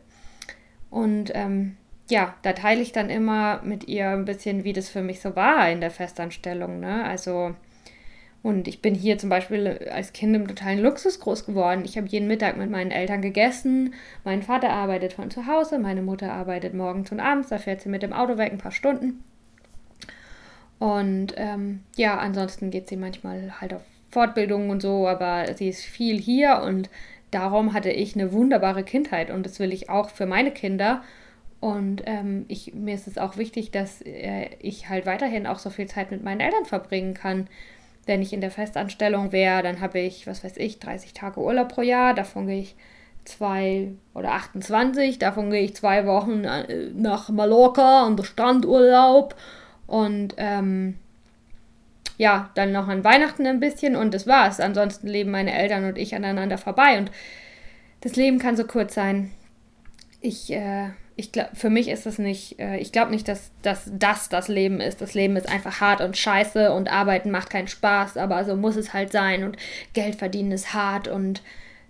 Und 0.91 1.33
ähm, 1.35 1.77
ja, 2.11 2.35
da 2.43 2.55
teile 2.55 2.81
ich 2.81 2.93
dann 2.93 3.11
immer 3.11 3.61
mit 3.63 3.87
ihr 3.87 4.09
ein 4.09 4.25
bisschen, 4.25 4.65
wie 4.65 4.73
das 4.73 4.89
für 4.89 5.03
mich 5.03 5.21
so 5.21 5.37
war 5.37 5.71
in 5.71 5.81
der 5.81 5.91
Festanstellung. 5.91 6.81
Ne? 6.81 7.05
Also 7.05 7.55
und 8.43 8.69
ich 8.69 8.81
bin 8.81 8.95
hier 8.95 9.19
zum 9.19 9.31
Beispiel 9.31 9.89
als 9.93 10.13
Kind 10.13 10.35
im 10.37 10.47
totalen 10.47 10.79
Luxus 10.79 11.19
groß 11.19 11.45
geworden. 11.45 11.83
Ich 11.85 11.97
habe 11.97 12.07
jeden 12.07 12.29
Mittag 12.29 12.57
mit 12.57 12.71
meinen 12.71 12.93
Eltern 12.93 13.21
gegessen. 13.21 13.95
Mein 14.25 14.43
Vater 14.43 14.71
arbeitet 14.71 15.13
von 15.13 15.31
zu 15.31 15.47
Hause, 15.47 15.79
meine 15.79 16.03
Mutter 16.03 16.33
arbeitet 16.33 16.73
morgens 16.73 17.11
und 17.11 17.21
abends. 17.21 17.49
Da 17.49 17.59
fährt 17.59 17.81
sie 17.81 17.89
mit 17.89 18.03
dem 18.03 18.13
Auto 18.13 18.39
weg 18.39 18.53
ein 18.53 18.59
paar 18.59 18.73
Stunden. 18.73 19.25
Und 20.79 21.35
ähm, 21.37 21.81
ja, 21.97 22.19
ansonsten 22.19 22.71
geht 22.71 22.89
sie 22.89 22.97
manchmal 22.97 23.61
halt 23.61 23.75
auf 23.75 23.83
Fortbildungen 24.11 24.71
und 24.71 24.81
so, 24.81 25.09
aber 25.09 25.53
sie 25.55 25.69
ist 25.69 25.83
viel 25.83 26.19
hier 26.19 26.63
und 26.65 26.89
darum 27.33 27.75
hatte 27.75 27.91
ich 27.91 28.15
eine 28.15 28.33
wunderbare 28.33 28.85
Kindheit 28.85 29.31
und 29.31 29.45
das 29.45 29.59
will 29.59 29.73
ich 29.73 29.91
auch 29.91 30.11
für 30.11 30.27
meine 30.27 30.53
Kinder. 30.53 31.03
Und 31.61 32.03
ähm, 32.07 32.45
ich, 32.47 32.73
mir 32.73 32.95
ist 32.95 33.09
es 33.09 33.19
auch 33.19 33.37
wichtig, 33.37 33.73
dass 33.73 34.01
äh, 34.03 34.51
ich 34.61 34.89
halt 34.89 35.07
weiterhin 35.07 35.49
auch 35.49 35.59
so 35.59 35.71
viel 35.71 35.87
Zeit 35.87 36.13
mit 36.13 36.23
meinen 36.23 36.41
Eltern 36.41 36.65
verbringen 36.65 37.15
kann 37.15 37.49
wenn 38.09 38.23
ich 38.23 38.33
in 38.33 38.41
der 38.41 38.51
Festanstellung 38.51 39.31
wäre, 39.31 39.63
dann 39.63 39.81
habe 39.81 40.01
ich, 40.01 40.27
was 40.27 40.43
weiß 40.43 40.57
ich, 40.57 40.81
30 40.81 41.13
Tage 41.13 41.41
Urlaub 41.41 41.69
pro 41.69 41.83
Jahr. 41.83 42.15
Davon 42.15 42.47
gehe 42.47 42.61
ich 42.61 42.75
zwei 43.25 43.93
oder 44.15 44.33
28. 44.33 45.19
Davon 45.19 45.51
gehe 45.51 45.63
ich 45.63 45.77
zwei 45.77 46.07
Wochen 46.07 46.45
äh, 46.45 46.91
nach 46.95 47.29
Mallorca 47.29 48.07
an 48.07 48.17
den 48.17 48.25
Strandurlaub. 48.25 49.37
Und 49.87 50.35
ähm, 50.39 50.99
ja, 52.17 52.51
dann 52.55 52.73
noch 52.73 52.89
an 52.89 53.05
Weihnachten 53.05 53.47
ein 53.47 53.61
bisschen 53.61 53.95
und 53.95 54.13
das 54.13 54.27
war's. 54.27 54.59
Ansonsten 54.59 55.07
leben 55.07 55.31
meine 55.31 55.53
Eltern 55.53 55.85
und 55.85 55.99
ich 55.99 56.15
aneinander 56.15 56.59
vorbei. 56.59 56.99
Und 56.99 57.11
das 58.01 58.17
Leben 58.17 58.39
kann 58.39 58.57
so 58.57 58.65
kurz 58.65 58.95
sein. 58.95 59.31
Ich 60.21 60.51
äh, 60.53 60.91
ich 61.19 61.33
glaube, 61.33 61.51
für 61.55 61.69
mich 61.69 61.89
ist 61.89 62.07
es 62.07 62.19
nicht, 62.19 62.61
äh, 62.61 62.77
ich 62.79 62.93
glaube 62.93 63.11
nicht, 63.11 63.27
dass, 63.27 63.51
dass 63.63 63.91
das 63.93 64.29
das 64.29 64.47
Leben 64.47 64.81
ist. 64.81 65.01
Das 65.01 65.15
Leben 65.15 65.35
ist 65.35 65.49
einfach 65.49 65.81
hart 65.81 66.01
und 66.01 66.17
scheiße 66.17 66.73
und 66.73 66.89
arbeiten 66.89 67.33
macht 67.33 67.51
keinen 67.51 67.67
Spaß, 67.67 68.17
aber 68.17 68.45
so 68.45 68.55
muss 68.55 68.77
es 68.77 68.93
halt 68.95 69.11
sein 69.11 69.43
und 69.43 69.57
Geld 69.95 70.15
verdienen 70.15 70.53
ist 70.53 70.75
hart 70.75 71.09
und 71.09 71.43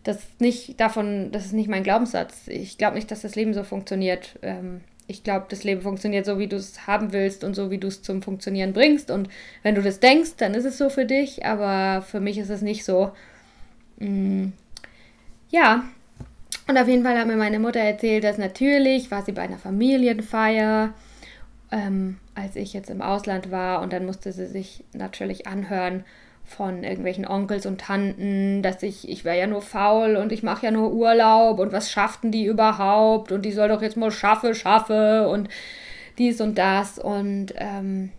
das 0.03 0.17
ist 0.17 0.41
nicht 0.41 0.81
davon, 0.81 1.31
das 1.31 1.45
ist 1.45 1.53
nicht 1.53 1.69
mein 1.69 1.83
Glaubenssatz. 1.83 2.49
Ich 2.49 2.79
glaube 2.79 2.97
nicht, 2.97 3.11
dass 3.11 3.21
das 3.21 3.37
Leben 3.37 3.53
so 3.53 3.65
funktioniert. 3.65 4.39
Ähm, 4.41 4.81
ich 5.07 5.25
glaube, 5.25 5.45
das 5.51 5.63
Leben 5.63 5.83
funktioniert 5.83 6.25
so, 6.25 6.39
wie 6.39 6.47
du 6.47 6.57
es 6.57 6.87
haben 6.87 7.13
willst 7.13 7.45
und 7.45 7.53
so, 7.53 7.71
wie 7.71 7.79
du 7.79 7.89
es 7.89 8.01
zum 8.01 8.23
Funktionieren 8.23 8.73
bringst. 8.73 9.11
Und 9.11 9.29
wenn 9.63 9.75
du 9.75 9.83
das 9.83 10.01
denkst, 10.01 10.37
dann 10.39 10.55
ist 10.55 10.65
es 10.65 10.79
so 10.79 10.89
für 10.89 11.05
dich, 11.05 11.45
aber 11.45 12.01
für 12.01 12.21
mich 12.21 12.39
ist 12.39 12.49
es 12.49 12.63
nicht 12.63 12.83
so. 12.83 13.13
Mm, 13.99 14.53
ja, 15.51 15.85
und 16.69 16.77
auf 16.77 16.87
jeden 16.87 17.03
Fall 17.03 17.19
hat 17.19 17.27
mir 17.27 17.37
meine 17.37 17.59
Mutter 17.59 17.81
erzählt, 17.81 18.25
dass 18.25 18.37
natürlich 18.37 19.11
war 19.11 19.23
sie 19.23 19.33
bei 19.33 19.43
einer 19.43 19.57
Familienfeier, 19.57 20.93
ähm, 21.73 22.19
als 22.35 22.57
ich 22.57 22.75
jetzt 22.75 22.91
im 22.91 23.01
Ausland 23.01 23.51
war. 23.51 23.81
Und 23.81 23.95
dann 23.95 24.05
musste 24.05 24.33
sie 24.33 24.47
sich 24.47 24.85
natürlich 24.93 25.47
anhören 25.47 26.05
von 26.45 26.85
irgendwelchen 26.85 27.27
Onkels 27.27 27.65
und 27.65 27.81
Tanten, 27.81 28.63
dass 28.63 28.83
ich, 28.83 29.09
ich 29.09 29.25
wäre 29.25 29.39
ja 29.39 29.47
nur 29.47 29.63
faul 29.63 30.17
und 30.17 30.31
ich 30.31 30.43
mache 30.43 30.67
ja 30.67 30.71
nur 30.71 30.93
Urlaub 30.93 31.59
und 31.59 31.73
was 31.73 31.91
schafften 31.91 32.31
die 32.31 32.45
überhaupt 32.45 33.33
und 33.33 33.43
die 33.43 33.53
soll 33.53 33.69
doch 33.69 33.83
jetzt 33.83 33.97
mal 33.97 34.11
schaffe, 34.11 34.55
schaffe 34.55 35.29
und 35.29 35.49
dies 36.19 36.41
und 36.41 36.59
das. 36.59 36.99
Und 36.99 37.55
ähm, 37.57 38.11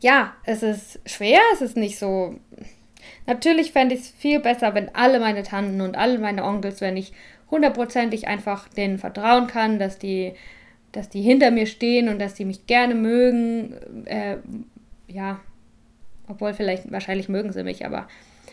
ja, 0.00 0.32
es 0.44 0.64
ist 0.64 1.00
schwer, 1.06 1.40
es 1.52 1.62
ist 1.62 1.76
nicht 1.76 1.98
so 1.98 2.34
Natürlich 3.30 3.70
fände 3.70 3.94
ich 3.94 4.00
es 4.00 4.10
viel 4.10 4.40
besser, 4.40 4.74
wenn 4.74 4.92
alle 4.92 5.20
meine 5.20 5.44
Tanten 5.44 5.82
und 5.82 5.96
alle 5.96 6.18
meine 6.18 6.42
Onkels, 6.42 6.80
wenn 6.80 6.96
ich 6.96 7.12
hundertprozentig 7.48 8.26
einfach 8.26 8.66
denen 8.66 8.98
vertrauen 8.98 9.46
kann, 9.46 9.78
dass 9.78 9.98
die, 9.98 10.32
dass 10.90 11.10
die 11.10 11.22
hinter 11.22 11.52
mir 11.52 11.66
stehen 11.66 12.08
und 12.08 12.18
dass 12.18 12.34
die 12.34 12.44
mich 12.44 12.66
gerne 12.66 12.96
mögen. 12.96 13.76
Äh, 14.06 14.38
ja, 15.06 15.38
obwohl 16.30 16.54
vielleicht, 16.54 16.90
wahrscheinlich 16.90 17.28
mögen 17.28 17.52
sie 17.52 17.62
mich, 17.62 17.84
aber 17.84 18.06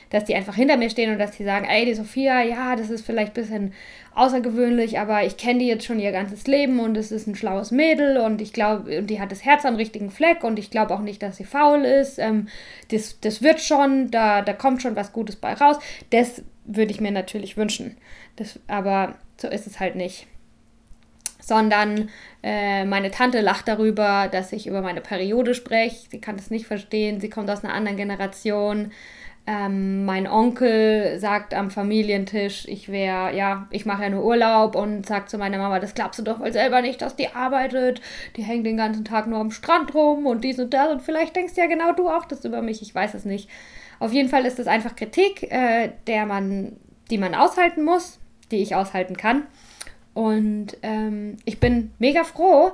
dass 0.10 0.26
die 0.26 0.36
einfach 0.36 0.56
hinter 0.56 0.78
mir 0.78 0.90
stehen 0.90 1.12
und 1.12 1.20
dass 1.20 1.32
die 1.32 1.44
sagen, 1.44 1.66
ey, 1.66 1.86
die 1.86 1.94
Sophia, 1.94 2.42
ja, 2.42 2.76
das 2.76 2.90
ist 2.90 3.06
vielleicht 3.06 3.32
ein 3.32 3.42
bisschen 3.42 3.74
außergewöhnlich, 4.16 5.00
aber 5.00 5.26
ich 5.26 5.38
kenne 5.38 5.60
die 5.60 5.68
jetzt 5.68 5.86
schon 5.86 6.00
ihr 6.00 6.12
ganzes 6.12 6.48
Leben 6.48 6.80
und 6.80 6.96
es 6.96 7.12
ist 7.12 7.28
ein 7.28 7.36
schlaues 7.36 7.72
Mädel 7.72 8.18
und 8.18 8.42
ich 8.42 8.54
glaube, 8.54 9.00
und 9.00 9.08
die 9.08 9.20
hat 9.20 9.32
das 9.32 9.44
Herz 9.44 9.66
am 9.66 9.76
richtigen 9.76 10.10
Fleck 10.10 10.44
und 10.44 10.60
ich 10.60 10.72
glaube 10.72 10.94
auch 10.94 11.02
nicht, 11.02 11.22
dass 11.22 11.38
sie 11.38 11.44
faul 11.44 11.84
ist. 11.84 12.20
Ähm, 12.20 12.48
das, 12.90 13.20
das 13.20 13.42
wird 13.42 13.60
schon, 13.60 14.10
da, 14.10 14.42
da 14.42 14.54
kommt 14.54 14.82
schon 14.82 14.96
was 14.96 15.14
Gutes 15.14 15.36
bei 15.36 15.54
raus. 15.54 15.78
Das 16.10 16.42
würde 16.66 16.92
ich 16.92 17.02
mir 17.02 17.12
natürlich 17.12 17.58
wünschen. 17.58 17.98
Das, 18.38 18.60
aber 18.68 19.16
so 19.38 19.48
ist 19.48 19.68
es 19.68 19.80
halt 19.80 19.96
nicht 19.96 20.28
sondern 21.48 22.10
äh, 22.44 22.84
meine 22.84 23.10
Tante 23.10 23.40
lacht 23.40 23.70
darüber, 23.70 24.28
dass 24.30 24.52
ich 24.52 24.68
über 24.68 24.82
meine 24.82 25.00
Periode 25.00 25.54
spreche. 25.54 26.10
Sie 26.10 26.20
kann 26.20 26.36
das 26.36 26.50
nicht 26.50 26.68
verstehen, 26.68 27.22
sie 27.22 27.30
kommt 27.30 27.50
aus 27.50 27.64
einer 27.64 27.74
anderen 27.74 27.96
Generation. 27.96 28.92
Ähm, 29.50 30.04
mein 30.04 30.28
Onkel 30.28 31.18
sagt 31.20 31.54
am 31.54 31.72
Familientisch, 31.72 32.68
ich 32.68 32.92
wäre, 32.92 33.34
ja, 33.34 33.66
ich 33.72 33.86
mache 33.86 34.04
ja 34.04 34.10
nur 34.10 34.26
Urlaub 34.26 34.76
und 34.76 35.06
sagt 35.06 35.30
zu 35.30 35.38
meiner 35.38 35.58
Mama, 35.58 35.80
das 35.80 35.94
glaubst 35.94 36.20
du 36.20 36.24
doch 36.24 36.42
wohl 36.42 36.52
selber 36.52 36.82
nicht, 36.82 37.02
dass 37.02 37.16
die 37.16 37.30
arbeitet. 37.30 38.02
Die 38.36 38.44
hängt 38.44 38.66
den 38.66 38.76
ganzen 38.76 39.06
Tag 39.06 39.26
nur 39.28 39.40
am 39.40 39.52
Strand 39.52 39.96
rum 39.96 40.26
und 40.26 40.44
dies 40.44 40.60
und 40.60 40.74
das. 40.74 40.92
Und 40.92 41.02
vielleicht 41.02 41.38
denkst 41.38 41.54
ja 41.56 41.68
genau 41.68 41.94
du 41.94 42.10
auch 42.10 42.26
das 42.26 42.44
über 42.44 42.62
mich, 42.62 42.82
ich 42.82 42.94
weiß 42.94 43.14
es 43.14 43.24
nicht. 43.24 43.50
Auf 44.00 44.12
jeden 44.12 44.28
Fall 44.28 44.46
ist 44.46 44.60
es 44.60 44.68
einfach 44.68 44.98
Kritik, 44.98 45.44
äh, 45.50 45.92
der 46.08 46.26
man, 46.26 46.76
die 47.10 47.18
man 47.18 47.34
aushalten 47.34 47.86
muss, 47.86 48.20
die 48.52 48.58
ich 48.58 48.76
aushalten 48.76 49.16
kann. 49.16 49.44
Und 50.18 50.78
ähm, 50.82 51.38
ich 51.46 51.60
bin 51.60 51.92
mega 52.00 52.24
froh, 52.24 52.72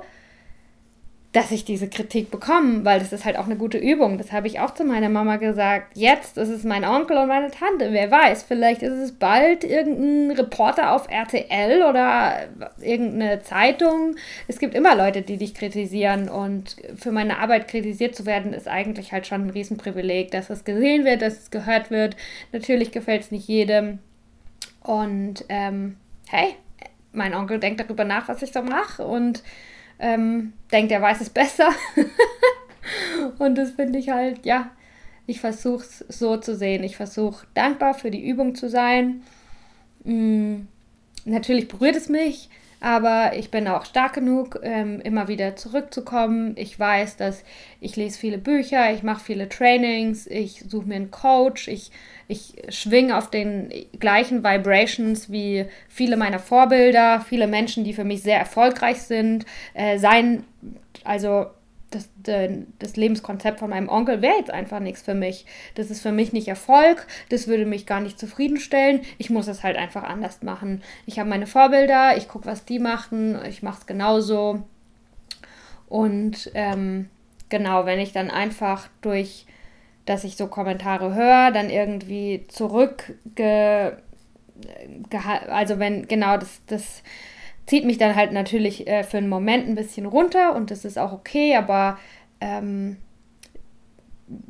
dass 1.32 1.50
ich 1.50 1.66
diese 1.66 1.90
Kritik 1.90 2.30
bekomme, 2.30 2.86
weil 2.86 3.00
das 3.00 3.12
ist 3.12 3.26
halt 3.26 3.36
auch 3.36 3.44
eine 3.44 3.56
gute 3.56 3.76
Übung. 3.76 4.16
Das 4.16 4.32
habe 4.32 4.46
ich 4.46 4.60
auch 4.60 4.72
zu 4.72 4.82
meiner 4.82 5.10
Mama 5.10 5.36
gesagt. 5.36 5.94
Jetzt 5.94 6.38
ist 6.38 6.48
es 6.48 6.64
mein 6.64 6.86
Onkel 6.86 7.18
und 7.18 7.28
meine 7.28 7.50
Tante. 7.50 7.92
Wer 7.92 8.10
weiß, 8.10 8.44
vielleicht 8.44 8.82
ist 8.82 8.94
es 8.94 9.12
bald 9.12 9.62
irgendein 9.62 10.34
Reporter 10.34 10.92
auf 10.92 11.10
RTL 11.10 11.82
oder 11.82 12.46
irgendeine 12.80 13.42
Zeitung. 13.42 14.16
Es 14.48 14.58
gibt 14.58 14.74
immer 14.74 14.96
Leute, 14.96 15.20
die 15.20 15.36
dich 15.36 15.52
kritisieren 15.52 16.30
und 16.30 16.76
für 16.96 17.12
meine 17.12 17.40
Arbeit 17.40 17.68
kritisiert 17.68 18.14
zu 18.14 18.24
werden, 18.24 18.54
ist 18.54 18.68
eigentlich 18.68 19.12
halt 19.12 19.26
schon 19.26 19.48
ein 19.48 19.50
Riesenprivileg, 19.50 20.30
dass 20.30 20.48
es 20.48 20.64
gesehen 20.64 21.04
wird, 21.04 21.20
dass 21.20 21.40
es 21.40 21.50
gehört 21.50 21.90
wird. 21.90 22.16
Natürlich 22.52 22.90
gefällt 22.90 23.20
es 23.20 23.30
nicht 23.30 23.48
jedem. 23.48 23.98
Und 24.82 25.44
ähm, 25.50 25.96
hey, 26.28 26.54
mein 27.14 27.34
Onkel 27.34 27.58
denkt 27.58 27.80
darüber 27.80 28.04
nach, 28.04 28.28
was 28.28 28.42
ich 28.42 28.52
so 28.52 28.62
mache 28.62 29.06
und 29.06 29.42
ähm, 29.98 30.52
denkt, 30.72 30.92
er 30.92 31.02
weiß 31.02 31.20
es 31.20 31.30
besser. 31.30 31.68
und 33.38 33.56
das 33.56 33.72
finde 33.72 33.98
ich 33.98 34.10
halt, 34.10 34.44
ja, 34.44 34.70
ich 35.26 35.40
versuche 35.40 35.84
es 35.84 35.98
so 36.08 36.36
zu 36.36 36.54
sehen. 36.54 36.84
Ich 36.84 36.96
versuche 36.96 37.46
dankbar 37.54 37.94
für 37.94 38.10
die 38.10 38.26
Übung 38.26 38.54
zu 38.54 38.68
sein. 38.68 39.22
Mhm. 40.04 40.68
Natürlich 41.24 41.68
berührt 41.68 41.96
es 41.96 42.10
mich, 42.10 42.50
aber 42.84 43.32
ich 43.34 43.50
bin 43.50 43.66
auch 43.66 43.86
stark 43.86 44.12
genug, 44.12 44.60
ähm, 44.62 45.00
immer 45.00 45.26
wieder 45.26 45.56
zurückzukommen. 45.56 46.52
Ich 46.58 46.78
weiß, 46.78 47.16
dass 47.16 47.42
ich 47.80 47.96
lese 47.96 48.18
viele 48.18 48.36
Bücher, 48.36 48.92
ich 48.92 49.02
mache 49.02 49.24
viele 49.24 49.48
Trainings, 49.48 50.26
ich 50.26 50.62
suche 50.68 50.86
mir 50.86 50.96
einen 50.96 51.10
Coach, 51.10 51.68
ich, 51.68 51.90
ich 52.28 52.56
schwinge 52.68 53.16
auf 53.16 53.30
den 53.30 53.72
gleichen 53.98 54.44
Vibrations 54.44 55.32
wie 55.32 55.64
viele 55.88 56.18
meiner 56.18 56.38
Vorbilder, 56.38 57.24
viele 57.26 57.46
Menschen, 57.46 57.84
die 57.84 57.94
für 57.94 58.04
mich 58.04 58.22
sehr 58.22 58.38
erfolgreich 58.38 59.00
sind. 59.00 59.46
Äh, 59.72 59.98
sein, 59.98 60.44
also 61.04 61.46
das, 61.94 62.08
das 62.78 62.96
Lebenskonzept 62.96 63.60
von 63.60 63.70
meinem 63.70 63.88
Onkel 63.88 64.22
wäre 64.22 64.38
jetzt 64.38 64.50
einfach 64.50 64.80
nichts 64.80 65.02
für 65.02 65.14
mich. 65.14 65.46
Das 65.74 65.90
ist 65.90 66.00
für 66.00 66.12
mich 66.12 66.32
nicht 66.32 66.48
Erfolg, 66.48 67.06
das 67.28 67.46
würde 67.46 67.66
mich 67.66 67.86
gar 67.86 68.00
nicht 68.00 68.18
zufriedenstellen. 68.18 69.02
Ich 69.18 69.30
muss 69.30 69.48
es 69.48 69.62
halt 69.62 69.76
einfach 69.76 70.02
anders 70.02 70.42
machen. 70.42 70.82
Ich 71.06 71.18
habe 71.18 71.28
meine 71.28 71.46
Vorbilder, 71.46 72.16
ich 72.16 72.28
gucke, 72.28 72.46
was 72.46 72.64
die 72.64 72.78
machen, 72.78 73.38
ich 73.48 73.62
mache 73.62 73.80
es 73.80 73.86
genauso. 73.86 74.62
Und 75.88 76.50
ähm, 76.54 77.08
genau, 77.48 77.86
wenn 77.86 78.00
ich 78.00 78.12
dann 78.12 78.30
einfach 78.30 78.88
durch, 79.00 79.46
dass 80.06 80.24
ich 80.24 80.36
so 80.36 80.48
Kommentare 80.48 81.14
höre, 81.14 81.50
dann 81.52 81.70
irgendwie 81.70 82.44
zurückge, 82.48 83.98
also 85.50 85.78
wenn, 85.78 86.08
genau, 86.08 86.36
das, 86.36 86.60
das 86.66 87.02
zieht 87.66 87.84
mich 87.84 87.98
dann 87.98 88.14
halt 88.14 88.32
natürlich 88.32 88.86
äh, 88.86 89.04
für 89.04 89.18
einen 89.18 89.28
Moment 89.28 89.68
ein 89.68 89.74
bisschen 89.74 90.06
runter 90.06 90.54
und 90.54 90.70
das 90.70 90.84
ist 90.84 90.98
auch 90.98 91.12
okay, 91.12 91.56
aber 91.56 91.98
ähm, 92.40 92.96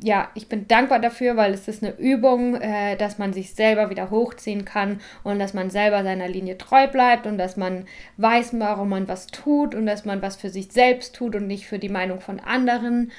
ja, 0.01 0.29
ich 0.35 0.47
bin 0.47 0.67
dankbar 0.67 0.99
dafür, 0.99 1.35
weil 1.35 1.53
es 1.53 1.67
ist 1.67 1.83
eine 1.83 1.97
Übung, 1.97 2.55
äh, 2.55 2.95
dass 2.95 3.17
man 3.17 3.33
sich 3.33 3.53
selber 3.53 3.89
wieder 3.89 4.09
hochziehen 4.09 4.63
kann 4.63 5.01
und 5.23 5.39
dass 5.39 5.53
man 5.53 5.69
selber 5.69 6.03
seiner 6.03 6.27
Linie 6.27 6.57
treu 6.57 6.87
bleibt 6.87 7.27
und 7.27 7.37
dass 7.37 7.57
man 7.57 7.85
weiß, 8.17 8.57
warum 8.59 8.89
man 8.89 9.07
was 9.07 9.27
tut 9.27 9.75
und 9.75 9.85
dass 9.85 10.05
man 10.05 10.21
was 10.21 10.37
für 10.37 10.49
sich 10.49 10.71
selbst 10.71 11.15
tut 11.15 11.35
und 11.35 11.47
nicht 11.47 11.67
für 11.67 11.79
die 11.79 11.89
Meinung 11.89 12.21
von 12.21 12.39
anderen. 12.39 13.11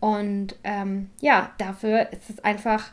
Und 0.00 0.56
ähm, 0.64 1.10
ja, 1.20 1.50
dafür 1.58 2.12
ist 2.12 2.28
es 2.28 2.42
einfach 2.42 2.90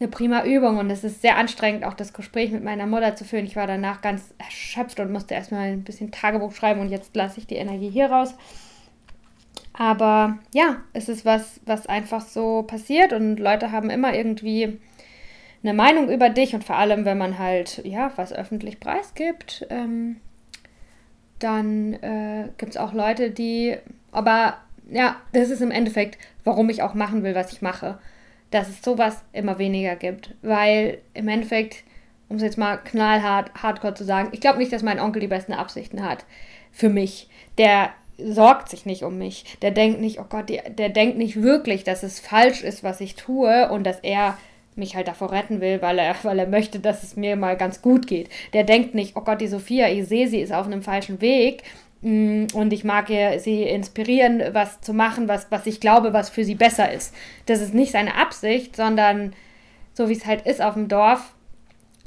eine 0.00 0.08
prima 0.08 0.44
Übung 0.44 0.78
und 0.78 0.90
es 0.90 1.02
ist 1.02 1.22
sehr 1.22 1.36
anstrengend, 1.36 1.84
auch 1.84 1.94
das 1.94 2.12
Gespräch 2.12 2.52
mit 2.52 2.62
meiner 2.62 2.86
Mutter 2.86 3.16
zu 3.16 3.24
führen. 3.24 3.46
Ich 3.46 3.56
war 3.56 3.66
danach 3.66 4.00
ganz 4.00 4.32
erschöpft 4.38 5.00
und 5.00 5.12
musste 5.12 5.34
erstmal 5.34 5.72
ein 5.72 5.82
bisschen 5.82 6.12
Tagebuch 6.12 6.52
schreiben 6.52 6.80
und 6.80 6.88
jetzt 6.88 7.16
lasse 7.16 7.40
ich 7.40 7.46
die 7.46 7.56
Energie 7.56 7.90
hier 7.90 8.10
raus. 8.10 8.34
Aber 9.72 10.38
ja, 10.52 10.78
es 10.92 11.08
ist 11.08 11.24
was, 11.24 11.60
was 11.64 11.86
einfach 11.86 12.20
so 12.20 12.62
passiert 12.62 13.12
und 13.12 13.38
Leute 13.38 13.72
haben 13.72 13.90
immer 13.90 14.14
irgendwie 14.14 14.78
eine 15.62 15.74
Meinung 15.74 16.10
über 16.10 16.30
dich 16.30 16.54
und 16.54 16.62
vor 16.62 16.76
allem, 16.76 17.04
wenn 17.04 17.18
man 17.18 17.38
halt, 17.38 17.84
ja, 17.84 18.12
was 18.16 18.32
öffentlich 18.32 18.78
preisgibt, 18.78 19.66
ähm, 19.70 20.16
dann 21.40 21.94
äh, 21.94 22.48
gibt 22.58 22.72
es 22.72 22.76
auch 22.76 22.92
Leute, 22.92 23.30
die, 23.30 23.76
aber 24.12 24.58
ja, 24.90 25.16
das 25.32 25.50
ist 25.50 25.60
im 25.60 25.70
Endeffekt, 25.70 26.18
warum 26.44 26.70
ich 26.70 26.82
auch 26.82 26.94
machen 26.94 27.22
will, 27.22 27.34
was 27.34 27.52
ich 27.52 27.62
mache, 27.62 27.98
dass 28.50 28.68
es 28.68 28.82
sowas 28.82 29.22
immer 29.32 29.58
weniger 29.58 29.96
gibt, 29.96 30.34
weil 30.42 30.98
im 31.14 31.28
Endeffekt, 31.28 31.84
um 32.28 32.36
es 32.36 32.42
jetzt 32.42 32.58
mal 32.58 32.76
knallhart, 32.76 33.52
hardcore 33.54 33.94
zu 33.94 34.04
sagen, 34.04 34.28
ich 34.32 34.40
glaube 34.40 34.58
nicht, 34.58 34.72
dass 34.72 34.82
mein 34.82 35.00
Onkel 35.00 35.20
die 35.20 35.28
besten 35.28 35.52
Absichten 35.52 36.04
hat 36.04 36.24
für 36.72 36.88
mich. 36.88 37.28
Der 37.58 37.90
sorgt 38.18 38.68
sich 38.68 38.84
nicht 38.84 39.04
um 39.04 39.18
mich. 39.18 39.44
Der 39.62 39.70
denkt 39.70 40.00
nicht, 40.00 40.18
oh 40.18 40.26
Gott, 40.28 40.48
der, 40.48 40.70
der 40.70 40.88
denkt 40.88 41.18
nicht 41.18 41.42
wirklich, 41.42 41.84
dass 41.84 42.02
es 42.02 42.20
falsch 42.20 42.62
ist, 42.62 42.82
was 42.82 43.00
ich 43.00 43.14
tue 43.14 43.70
und 43.70 43.84
dass 43.84 44.00
er 44.00 44.36
mich 44.74 44.96
halt 44.96 45.08
davor 45.08 45.32
retten 45.32 45.60
will, 45.60 45.82
weil 45.82 45.98
er, 45.98 46.16
weil 46.22 46.38
er 46.38 46.46
möchte, 46.46 46.80
dass 46.80 47.02
es 47.02 47.16
mir 47.16 47.36
mal 47.36 47.56
ganz 47.56 47.82
gut 47.82 48.06
geht. 48.06 48.28
Der 48.52 48.64
denkt 48.64 48.94
nicht, 48.94 49.16
oh 49.16 49.20
Gott, 49.20 49.40
die 49.40 49.48
Sophia, 49.48 49.88
ich 49.88 50.06
sehe, 50.06 50.28
sie 50.28 50.40
ist 50.40 50.52
auf 50.52 50.66
einem 50.66 50.82
falschen 50.82 51.20
Weg 51.20 51.62
und 52.00 52.70
ich 52.72 52.84
mag 52.84 53.08
sie 53.08 53.62
inspirieren, 53.64 54.42
was 54.52 54.80
zu 54.80 54.92
machen, 54.92 55.26
was, 55.26 55.50
was 55.50 55.66
ich 55.66 55.80
glaube, 55.80 56.12
was 56.12 56.30
für 56.30 56.44
sie 56.44 56.54
besser 56.54 56.92
ist. 56.92 57.14
Das 57.46 57.60
ist 57.60 57.74
nicht 57.74 57.92
seine 57.92 58.14
Absicht, 58.14 58.76
sondern 58.76 59.32
so 59.94 60.08
wie 60.08 60.12
es 60.12 60.26
halt 60.26 60.46
ist 60.46 60.62
auf 60.62 60.74
dem 60.74 60.88
Dorf, 60.88 61.34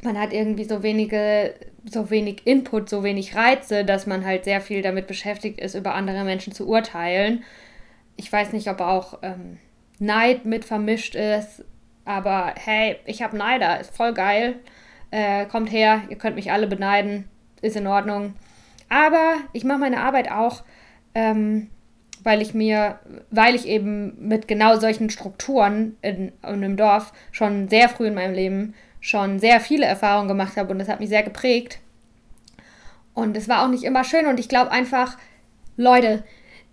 man 0.03 0.19
hat 0.19 0.33
irgendwie 0.33 0.63
so 0.63 0.81
wenige 0.81 1.53
so 1.85 2.09
wenig 2.09 2.45
Input, 2.45 2.89
so 2.89 3.03
wenig 3.03 3.35
Reize, 3.35 3.83
dass 3.83 4.05
man 4.05 4.25
halt 4.25 4.43
sehr 4.43 4.61
viel 4.61 4.81
damit 4.81 5.07
beschäftigt 5.07 5.59
ist, 5.59 5.75
über 5.75 5.95
andere 5.95 6.23
Menschen 6.23 6.53
zu 6.53 6.67
urteilen. 6.67 7.43
Ich 8.17 8.31
weiß 8.31 8.53
nicht, 8.53 8.67
ob 8.69 8.81
auch 8.81 9.19
ähm, 9.23 9.57
Neid 9.99 10.45
mit 10.45 10.63
vermischt 10.63 11.15
ist, 11.15 11.65
aber 12.05 12.53
hey, 12.57 12.97
ich 13.05 13.21
habe 13.21 13.37
Neider, 13.37 13.79
ist 13.79 13.95
voll 13.95 14.13
geil. 14.13 14.55
Äh, 15.09 15.45
kommt 15.45 15.71
her, 15.71 16.03
ihr 16.09 16.17
könnt 16.17 16.35
mich 16.35 16.51
alle 16.51 16.67
beneiden, 16.67 17.27
ist 17.61 17.75
in 17.75 17.87
Ordnung. 17.87 18.35
Aber 18.91 19.35
ich 19.53 19.63
mache 19.63 19.79
meine 19.79 20.01
Arbeit 20.01 20.29
auch, 20.29 20.63
ähm, 21.15 21.69
weil 22.23 22.41
ich 22.41 22.53
mir, 22.53 22.99
weil 23.29 23.55
ich 23.55 23.65
eben 23.65 24.27
mit 24.27 24.49
genau 24.49 24.77
solchen 24.77 25.09
Strukturen 25.09 25.95
in, 26.01 26.27
in 26.27 26.33
einem 26.43 26.75
Dorf 26.75 27.13
schon 27.31 27.69
sehr 27.69 27.87
früh 27.87 28.07
in 28.07 28.15
meinem 28.15 28.33
Leben 28.33 28.73
schon 28.99 29.39
sehr 29.39 29.61
viele 29.61 29.85
Erfahrungen 29.85 30.27
gemacht 30.27 30.57
habe 30.57 30.73
und 30.73 30.77
das 30.77 30.89
hat 30.89 30.99
mich 30.99 31.07
sehr 31.07 31.23
geprägt. 31.23 31.79
Und 33.13 33.37
es 33.37 33.47
war 33.47 33.63
auch 33.63 33.69
nicht 33.69 33.85
immer 33.85 34.03
schön 34.03 34.25
und 34.25 34.41
ich 34.41 34.49
glaube 34.49 34.71
einfach, 34.71 35.17
Leute, 35.77 36.25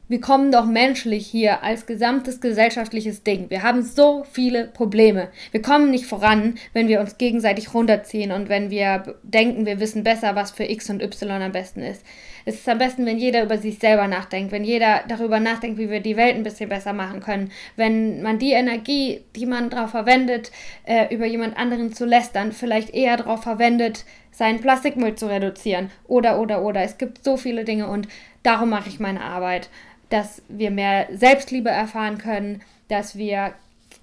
wir 0.09 0.21
kommen 0.21 0.51
doch 0.51 0.65
menschlich 0.65 1.27
hier 1.27 1.63
als 1.63 1.87
gesamtes 1.87 2.41
gesellschaftliches 2.41 3.23
Ding. 3.23 3.51
Wir 3.51 3.63
haben 3.63 3.83
so 3.83 4.25
viele 4.31 4.67
Probleme. 4.67 5.29
Wir 5.51 5.61
kommen 5.61 5.91
nicht 5.91 6.07
voran, 6.07 6.55
wenn 6.73 6.89
wir 6.89 7.01
uns 7.01 7.19
gegenseitig 7.19 7.75
runterziehen 7.75 8.33
und 8.33 8.49
wenn 8.49 8.71
wir 8.71 9.17
denken, 9.23 9.67
wir 9.67 9.81
wissen 9.81 10.05
besser, 10.05 10.35
was 10.35 10.51
für 10.51 10.65
X 10.65 10.89
und 10.89 11.03
Y 11.03 11.43
am 11.43 11.53
besten 11.53 11.83
ist. 11.83 12.05
Es 12.49 12.57
ist 12.57 12.69
am 12.69 12.79
besten, 12.79 13.05
wenn 13.05 13.19
jeder 13.19 13.43
über 13.43 13.59
sich 13.59 13.79
selber 13.79 14.09
nachdenkt, 14.09 14.53
wenn 14.53 14.65
jeder 14.65 15.03
darüber 15.07 15.39
nachdenkt, 15.39 15.79
wie 15.79 15.91
wir 15.91 16.01
die 16.01 16.17
Welt 16.17 16.35
ein 16.35 16.43
bisschen 16.43 16.69
besser 16.69 16.93
machen 16.93 17.21
können, 17.21 17.51
wenn 17.77 18.23
man 18.23 18.39
die 18.39 18.53
Energie, 18.53 19.21
die 19.37 19.47
man 19.47 19.71
darauf 19.71 19.91
verwendet, 19.91 20.51
äh, 20.85 21.15
über 21.15 21.27
jemand 21.27 21.59
anderen 21.59 21.93
zu 21.93 22.07
lästern, 22.07 22.53
vielleicht 22.53 22.95
eher 22.95 23.19
darauf 23.19 23.43
verwendet, 23.43 24.05
seinen 24.31 24.61
Plastikmüll 24.61 25.15
zu 25.15 25.27
reduzieren 25.27 25.91
oder 26.07 26.41
oder 26.41 26.63
oder. 26.63 26.83
Es 26.83 26.97
gibt 26.97 27.23
so 27.23 27.37
viele 27.37 27.65
Dinge 27.65 27.89
und 27.89 28.09
darum 28.43 28.71
mache 28.71 28.89
ich 28.89 28.99
meine 28.99 29.21
Arbeit 29.21 29.69
dass 30.09 30.43
wir 30.49 30.71
mehr 30.71 31.09
Selbstliebe 31.13 31.69
erfahren 31.69 32.19
können, 32.19 32.63
dass 32.89 33.17
wir 33.17 33.53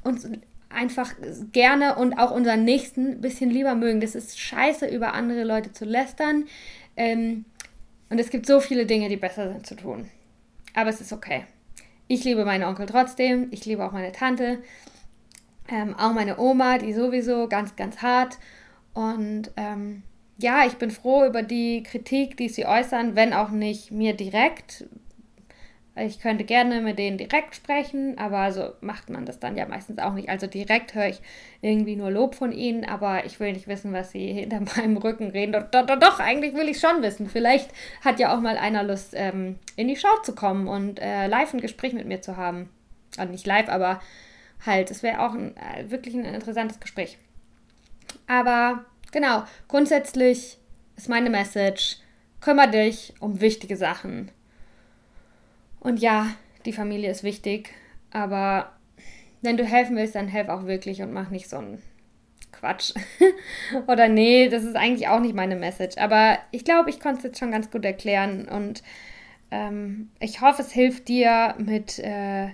uns 0.04 0.28
einfach 0.70 1.14
gerne 1.52 1.96
und 1.96 2.18
auch 2.20 2.32
unseren 2.32 2.64
Nächsten 2.64 3.14
ein 3.14 3.22
bisschen 3.22 3.50
lieber 3.50 3.76
mögen. 3.76 4.02
Das 4.02 4.14
ist 4.14 4.40
scheiße, 4.40 4.88
über 4.88 5.14
andere 5.14 5.44
Leute 5.44 5.72
zu 5.72 5.86
lästern. 5.86 6.46
Ähm, 6.98 7.46
und 8.10 8.20
es 8.20 8.30
gibt 8.30 8.46
so 8.46 8.60
viele 8.60 8.86
Dinge, 8.86 9.10
die 9.10 9.18
besser 9.18 9.52
sind 9.52 9.66
zu 9.66 9.76
tun. 9.76 10.10
Aber 10.74 10.90
es 10.90 11.02
ist 11.02 11.14
okay. 11.14 11.46
Ich 12.08 12.24
liebe 12.24 12.46
meinen 12.46 12.64
Onkel 12.64 12.86
trotzdem. 12.86 13.48
Ich 13.52 13.66
liebe 13.66 13.84
auch 13.84 13.92
meine 13.92 14.12
Tante. 14.12 14.60
Ähm, 15.68 15.96
auch 15.96 16.14
meine 16.14 16.38
Oma, 16.38 16.78
die 16.78 16.94
sowieso 16.94 17.48
ganz, 17.48 17.76
ganz 17.76 18.02
hart. 18.02 18.38
Und 18.94 19.52
ähm, 19.58 20.04
ja, 20.38 20.66
ich 20.66 20.76
bin 20.76 20.92
froh 20.92 21.26
über 21.26 21.42
die 21.42 21.82
Kritik, 21.82 22.38
die 22.38 22.50
sie 22.50 22.66
äußern, 22.66 23.16
wenn 23.16 23.34
auch 23.34 23.50
nicht 23.50 23.92
mir 23.92 24.14
direkt, 24.14 24.86
ich 25.98 26.20
könnte 26.20 26.44
gerne 26.44 26.82
mit 26.82 27.00
denen 27.00 27.18
direkt 27.18 27.56
sprechen, 27.56 28.18
aber 28.18 28.52
so 28.52 28.74
macht 28.82 29.10
man 29.10 29.26
das 29.26 29.40
dann 29.40 29.56
ja 29.56 29.66
meistens 29.66 29.98
auch 30.00 30.14
nicht. 30.14 30.28
Also 30.28 30.46
direkt 30.46 30.94
höre 30.94 31.08
ich 31.08 31.22
irgendwie 31.62 31.96
nur 31.96 32.12
Lob 32.12 32.36
von 32.36 32.52
ihnen, 32.52 32.84
aber 32.84 33.26
ich 33.26 33.40
will 33.40 33.54
nicht 33.54 33.68
wissen, 33.68 33.94
was 33.94 34.12
sie 34.12 34.34
hinter 34.34 34.60
meinem 34.76 34.98
Rücken 34.98 35.30
reden. 35.30 35.54
Doch, 35.54 35.72
doch, 35.72 35.86
doch, 35.86 36.00
doch 36.00 36.20
eigentlich 36.20 36.54
will 36.54 36.68
ich 36.68 36.82
schon 36.82 37.02
wissen. 37.02 37.30
Vielleicht 37.30 37.70
hat 38.04 38.20
ja 38.20 38.36
auch 38.36 38.42
mal 38.42 38.58
einer 38.58 38.84
Lust, 38.84 39.14
ähm, 39.16 39.58
in 39.78 39.88
die 39.88 39.96
Show 39.96 40.22
zu 40.24 40.36
kommen 40.36 40.68
und 40.68 41.00
äh, 41.00 41.28
live 41.28 41.54
ein 41.54 41.62
Gespräch 41.62 41.94
mit 41.94 42.08
mir 42.08 42.22
zu 42.22 42.36
haben. 42.36 42.70
Also 43.18 43.32
nicht 43.32 43.48
live, 43.48 43.70
aber 43.70 44.02
halt, 44.66 44.92
es 44.92 45.02
wäre 45.02 45.22
auch 45.22 45.34
ein, 45.34 45.56
äh, 45.56 45.90
wirklich 45.90 46.14
ein 46.14 46.26
interessantes 46.26 46.82
Gespräch. 46.82 47.18
Aber 48.28 48.84
genau, 49.14 49.44
grundsätzlich 49.70 50.58
ist 50.98 51.08
meine 51.08 51.30
Message, 51.30 52.00
kümmere 52.42 52.72
dich 52.72 53.14
um 53.22 53.40
wichtige 53.40 53.78
Sachen 53.78 54.32
und 55.86 56.00
ja, 56.00 56.32
die 56.66 56.74
Familie 56.74 57.12
ist 57.12 57.24
wichtig, 57.24 57.70
aber 58.10 58.72
wenn 59.44 59.56
du 59.56 59.64
helfen 59.64 59.96
willst, 59.96 60.16
dann 60.16 60.28
helf 60.28 60.50
auch 60.50 60.66
wirklich 60.66 61.04
und 61.04 61.14
mach 61.14 61.30
nicht 61.30 61.48
so 61.48 61.58
einen 61.58 61.82
Quatsch. 62.52 62.94
Oder 63.88 64.08
nee, 64.08 64.50
das 64.50 64.64
ist 64.64 64.76
eigentlich 64.76 65.08
auch 65.08 65.20
nicht 65.20 65.36
meine 65.36 65.56
Message. 65.56 65.98
Aber 65.98 66.40
ich 66.50 66.66
glaube, 66.66 66.90
ich 66.90 67.00
konnte 67.00 67.18
es 67.20 67.24
jetzt 67.24 67.40
schon 67.40 67.52
ganz 67.52 67.70
gut 67.70 67.86
erklären 67.86 68.48
und 68.48 68.82
ähm, 69.52 70.10
ich 70.20 70.42
hoffe, 70.42 70.64
es 70.64 70.72
hilft 70.72 71.08
dir 71.08 71.54
mit, 71.60 72.00
äh, 72.00 72.48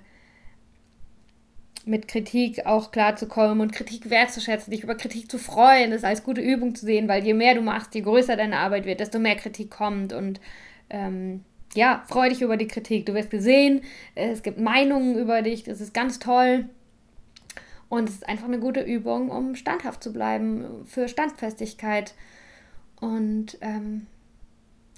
mit 1.86 2.10
Kritik 2.10 2.66
auch 2.66 2.92
klarzukommen 2.92 3.62
und 3.62 3.72
Kritik 3.72 4.10
wertzuschätzen, 4.10 4.72
dich 4.72 4.84
über 4.84 4.96
Kritik 4.96 5.32
zu 5.32 5.38
freuen, 5.38 5.92
das 5.92 6.04
als 6.04 6.26
gute 6.26 6.42
Übung 6.42 6.76
zu 6.76 6.86
sehen, 6.86 7.08
weil 7.08 7.24
je 7.24 7.34
mehr 7.34 7.56
du 7.56 7.62
machst, 7.62 7.96
je 7.96 8.02
größer 8.02 8.36
deine 8.36 8.58
Arbeit 8.58 8.86
wird, 8.86 9.00
desto 9.00 9.20
mehr 9.20 9.38
Kritik 9.38 9.72
kommt 9.72 10.12
und 10.12 10.42
ähm, 10.90 11.46
ja, 11.74 12.04
freu 12.08 12.30
dich 12.30 12.42
über 12.42 12.58
die 12.58 12.68
Kritik. 12.68 13.06
Du 13.06 13.14
wirst 13.14 13.30
gesehen, 13.30 13.82
es 14.16 14.44
gibt 14.44 14.60
Meinungen 14.60 15.18
über 15.18 15.42
dich, 15.42 15.64
das 15.64 15.82
ist 15.82 15.94
ganz 15.94 16.20
toll. 16.20 16.66
Und 17.90 18.08
es 18.08 18.16
ist 18.16 18.30
einfach 18.30 18.48
eine 18.48 18.60
gute 18.60 18.82
Übung, 18.82 19.30
um 19.30 19.56
standhaft 19.56 20.02
zu 20.02 20.14
bleiben, 20.14 20.86
für 20.86 21.08
Standfestigkeit. 21.08 22.14
Und 23.00 23.58
ähm, 23.62 24.08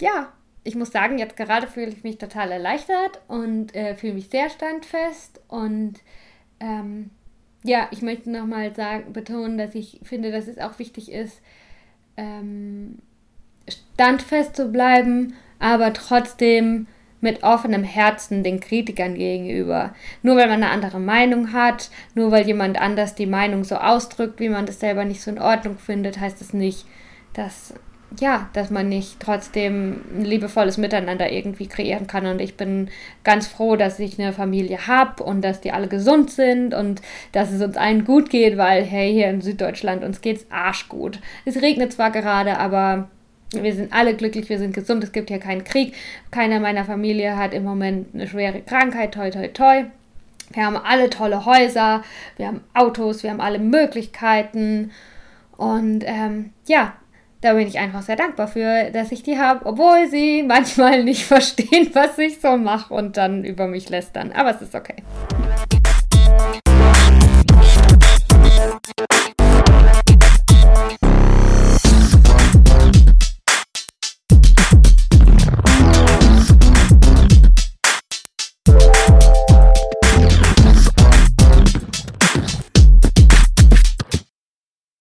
ja, 0.00 0.32
ich 0.62 0.76
muss 0.76 0.92
sagen, 0.92 1.18
jetzt 1.18 1.36
gerade 1.36 1.66
fühle 1.66 1.88
ich 1.88 2.04
mich 2.04 2.18
total 2.18 2.50
erleichtert 2.50 3.20
und 3.28 3.74
äh, 3.74 3.94
fühle 3.96 4.14
mich 4.14 4.30
sehr 4.30 4.48
standfest. 4.48 5.40
Und 5.48 5.94
ähm, 6.60 7.10
ja, 7.64 7.88
ich 7.90 8.02
möchte 8.02 8.30
nochmal 8.30 8.70
betonen, 9.12 9.58
dass 9.58 9.74
ich 9.74 10.00
finde, 10.02 10.30
dass 10.30 10.46
es 10.46 10.58
auch 10.58 10.78
wichtig 10.78 11.10
ist, 11.10 11.40
ähm, 12.16 12.98
standfest 13.68 14.54
zu 14.54 14.70
bleiben 14.70 15.34
aber 15.58 15.92
trotzdem 15.92 16.86
mit 17.20 17.42
offenem 17.42 17.84
Herzen 17.84 18.44
den 18.44 18.60
Kritikern 18.60 19.14
gegenüber. 19.14 19.94
Nur 20.22 20.36
weil 20.36 20.46
man 20.46 20.62
eine 20.62 20.70
andere 20.70 21.00
Meinung 21.00 21.52
hat, 21.52 21.90
nur 22.14 22.30
weil 22.30 22.46
jemand 22.46 22.78
anders 22.80 23.14
die 23.14 23.26
Meinung 23.26 23.64
so 23.64 23.76
ausdrückt, 23.76 24.40
wie 24.40 24.50
man 24.50 24.66
das 24.66 24.78
selber 24.78 25.04
nicht 25.04 25.22
so 25.22 25.30
in 25.30 25.40
Ordnung 25.40 25.78
findet, 25.78 26.20
heißt 26.20 26.40
es 26.40 26.48
das 26.48 26.54
nicht, 26.54 26.84
dass 27.32 27.74
ja, 28.20 28.48
dass 28.52 28.70
man 28.70 28.88
nicht 28.88 29.20
trotzdem 29.20 30.00
ein 30.16 30.24
liebevolles 30.24 30.78
Miteinander 30.78 31.30
irgendwie 31.30 31.66
kreieren 31.66 32.06
kann. 32.06 32.26
Und 32.26 32.40
ich 32.40 32.56
bin 32.56 32.88
ganz 33.24 33.46
froh, 33.46 33.76
dass 33.76 33.98
ich 33.98 34.18
eine 34.18 34.32
Familie 34.32 34.86
habe 34.86 35.22
und 35.22 35.42
dass 35.42 35.60
die 35.60 35.72
alle 35.72 35.88
gesund 35.88 36.30
sind 36.30 36.74
und 36.74 37.02
dass 37.32 37.50
es 37.50 37.62
uns 37.62 37.76
allen 37.76 38.04
gut 38.04 38.30
geht, 38.30 38.56
weil, 38.56 38.84
hey, 38.84 39.12
hier 39.12 39.28
in 39.28 39.40
Süddeutschland 39.40 40.04
uns 40.04 40.20
geht's 40.20 40.46
arschgut. 40.50 41.18
Es 41.44 41.60
regnet 41.60 41.92
zwar 41.92 42.10
gerade, 42.10 42.58
aber 42.58 43.08
wir 43.62 43.74
sind 43.74 43.92
alle 43.92 44.14
glücklich, 44.14 44.48
wir 44.48 44.58
sind 44.58 44.74
gesund, 44.74 45.04
es 45.04 45.12
gibt 45.12 45.28
hier 45.28 45.38
keinen 45.38 45.64
Krieg. 45.64 45.94
Keiner 46.30 46.60
meiner 46.60 46.84
Familie 46.84 47.36
hat 47.36 47.54
im 47.54 47.64
Moment 47.64 48.14
eine 48.14 48.26
schwere 48.26 48.60
Krankheit, 48.62 49.14
toi, 49.14 49.30
toi, 49.30 49.48
toi. 49.48 49.84
Wir 50.52 50.66
haben 50.66 50.76
alle 50.76 51.10
tolle 51.10 51.46
Häuser, 51.46 52.02
wir 52.36 52.46
haben 52.46 52.60
Autos, 52.74 53.22
wir 53.22 53.30
haben 53.30 53.40
alle 53.40 53.58
Möglichkeiten. 53.58 54.90
Und 55.56 56.04
ähm, 56.06 56.50
ja, 56.66 56.94
da 57.40 57.54
bin 57.54 57.66
ich 57.66 57.78
einfach 57.78 58.02
sehr 58.02 58.16
dankbar 58.16 58.48
für, 58.48 58.90
dass 58.90 59.12
ich 59.12 59.22
die 59.22 59.38
habe, 59.38 59.66
obwohl 59.66 60.08
sie 60.08 60.42
manchmal 60.46 61.04
nicht 61.04 61.24
verstehen, 61.24 61.90
was 61.92 62.18
ich 62.18 62.40
so 62.40 62.56
mache 62.56 62.92
und 62.92 63.16
dann 63.16 63.44
über 63.44 63.66
mich 63.66 63.88
lästern. 63.88 64.32
Aber 64.32 64.50
es 64.50 64.62
ist 64.62 64.74
okay. 64.74 64.96
Musik 68.42 69.03